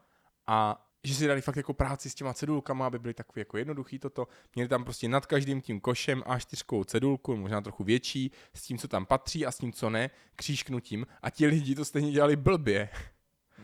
[0.46, 3.98] a že si dali fakt jako práci s těma cedulkama, aby byly takový jako jednoduchý
[3.98, 4.28] toto.
[4.54, 8.78] Měli tam prostě nad každým tím košem a čtyřkou cedulku, možná trochu větší, s tím,
[8.78, 11.06] co tam patří a s tím, co ne, křížknutím.
[11.22, 12.88] A ti lidi to stejně dělali blbě.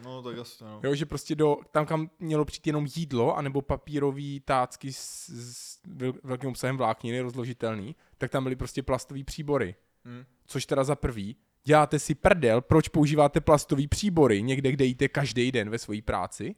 [0.04, 0.80] No, tak jasně, no.
[0.84, 5.80] Jo, že prostě do, tam, kam mělo přijít jenom jídlo, anebo papírový tácky s, s
[6.22, 9.74] velkým obsahem vlákniny, rozložitelný, tak tam byly prostě plastové příbory.
[10.04, 10.24] Hmm.
[10.46, 11.36] Což teda za prvý,
[11.66, 16.54] děláte si prdel, proč používáte plastové příbory někde, kde jíte každý den ve své práci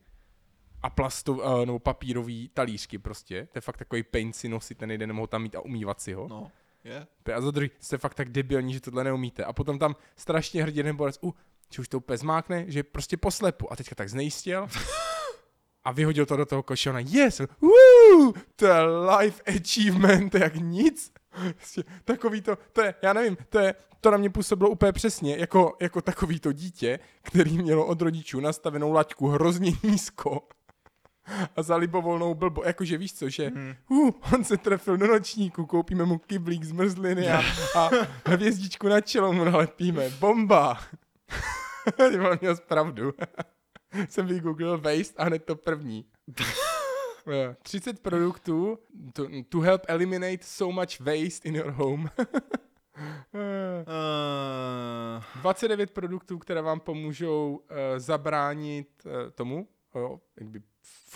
[0.83, 3.49] a plastov, uh, nebo papírový talířky prostě.
[3.53, 6.13] To je fakt takový pain si nosit ten jeden, nemohu tam mít a umývat si
[6.13, 6.29] ho.
[6.29, 6.51] No,
[6.85, 6.93] je.
[6.93, 7.39] Yeah.
[7.39, 9.45] A za druhý, jste fakt tak debilní, že tohle neumíte.
[9.45, 11.33] A potom tam strašně hrdě jeden borec, uh,
[11.73, 13.73] že už to úplně zmákne, že prostě poslepu.
[13.73, 14.69] A teďka tak znejistěl
[15.85, 16.91] a vyhodil to do toho koše.
[16.91, 18.85] Ona, yes, woo, to je
[19.19, 21.13] life achievement, jak nic.
[21.55, 25.37] Prostě takový to, to je, já nevím, to, je, to na mě působilo úplně přesně,
[25.37, 30.43] jako, jako takový to dítě, který mělo od rodičů nastavenou laťku hrozně nízko
[31.57, 33.75] a za libovolnou blbo, jakože víš co, že hmm.
[33.89, 37.43] uh, on se trefil do nočníku, koupíme mu kyblík z mrzliny a,
[37.75, 37.91] a
[38.27, 40.79] hvězdičku na čelo mu nalepíme, bomba.
[41.97, 43.13] Ty měl pravdu.
[44.09, 46.05] Jsem vygooglil waste a hned to první.
[47.63, 48.79] 30 produktů
[49.13, 52.11] to, to help eliminate so much waste in your home.
[53.35, 55.23] uh...
[55.41, 60.63] 29 produktů, které vám pomůžou uh, zabránit uh, tomu, uh, jakby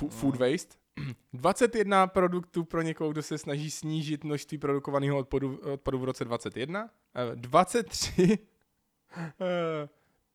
[0.09, 0.77] food waste.
[1.33, 6.91] 21 produktů pro někoho, kdo se snaží snížit množství produkovaného odpadu, odpadu v roce 2021.
[7.35, 8.39] 23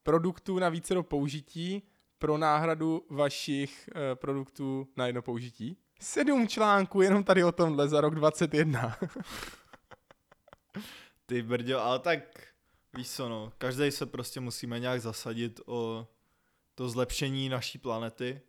[0.03, 1.83] produktů na více do použití
[2.19, 5.77] pro náhradu vašich uh, produktů na jedno použití.
[5.99, 8.97] Sedm článků jenom tady o tomhle za rok 21.
[11.25, 12.47] Ty brďo, ale tak
[12.97, 16.07] víš co no, každý se prostě musíme nějak zasadit o
[16.75, 18.41] to zlepšení naší planety.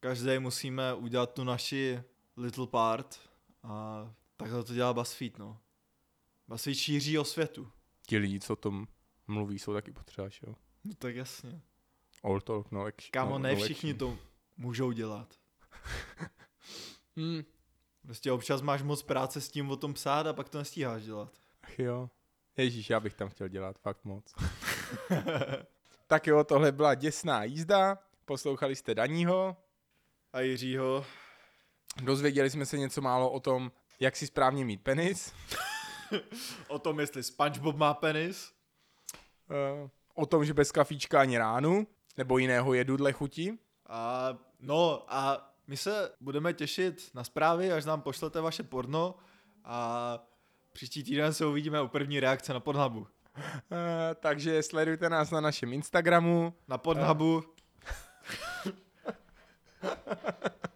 [0.00, 2.02] Každý musíme udělat tu naši
[2.36, 3.20] little part
[3.62, 5.58] a takhle to dělá BuzzFeed, no.
[6.48, 7.72] BuzzFeed šíří o světu.
[8.06, 8.86] Ti lidi, co o tom
[9.26, 10.54] mluví, jsou taky potřeba, jo?
[10.84, 11.60] No tak jasně.
[12.22, 13.10] All talk, no action.
[13.12, 14.18] Kámo, no, ne no všichni to
[14.56, 15.34] můžou dělat.
[17.16, 17.42] hmm.
[18.02, 21.32] Prostě občas máš moc práce s tím o tom psát a pak to nestíháš dělat.
[21.62, 22.10] Ach jo.
[22.56, 24.34] Ježíš, já bych tam chtěl dělat fakt moc.
[26.06, 27.98] tak jo, tohle byla děsná jízda.
[28.24, 29.56] Poslouchali jste Daního.
[30.32, 31.06] A Jiřího.
[32.02, 35.32] Dozvěděli jsme se něco málo o tom, jak si správně mít penis.
[36.68, 38.52] o tom, jestli SpongeBob má penis.
[39.50, 41.86] Uh, o tom, že bez kafíčka ani ránu,
[42.16, 43.58] nebo jiného jedu dle chuti.
[43.88, 49.14] A, no a my se budeme těšit na zprávy, až nám pošlete vaše porno
[49.64, 50.18] a
[50.72, 53.00] příští týden se uvidíme u první reakce na Pornhubu.
[53.00, 53.06] Uh,
[54.20, 56.54] takže sledujte nás na našem Instagramu.
[56.68, 57.36] Na Pornhubu.
[57.36, 57.42] Uh.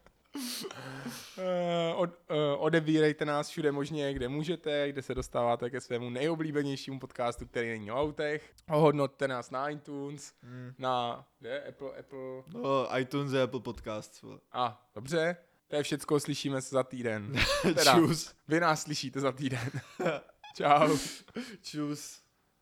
[1.39, 6.99] Uh, od, uh, odebírejte nás všude možně, kde můžete, kde se dostáváte ke svému nejoblíbenějšímu
[6.99, 8.53] podcastu, který není o autech.
[8.71, 10.73] Ohodnoťte nás na iTunes, mm.
[10.79, 11.63] na kde?
[11.69, 12.43] Apple, Apple.
[12.55, 14.25] No, iTunes je Apple Podcast.
[14.53, 15.37] A, dobře.
[15.69, 17.33] To je všecko, slyšíme se za týden.
[17.63, 18.35] Teda, Čus.
[18.49, 19.71] Vy nás slyšíte za týden.
[20.57, 20.99] Čau.
[21.63, 22.26] Čus.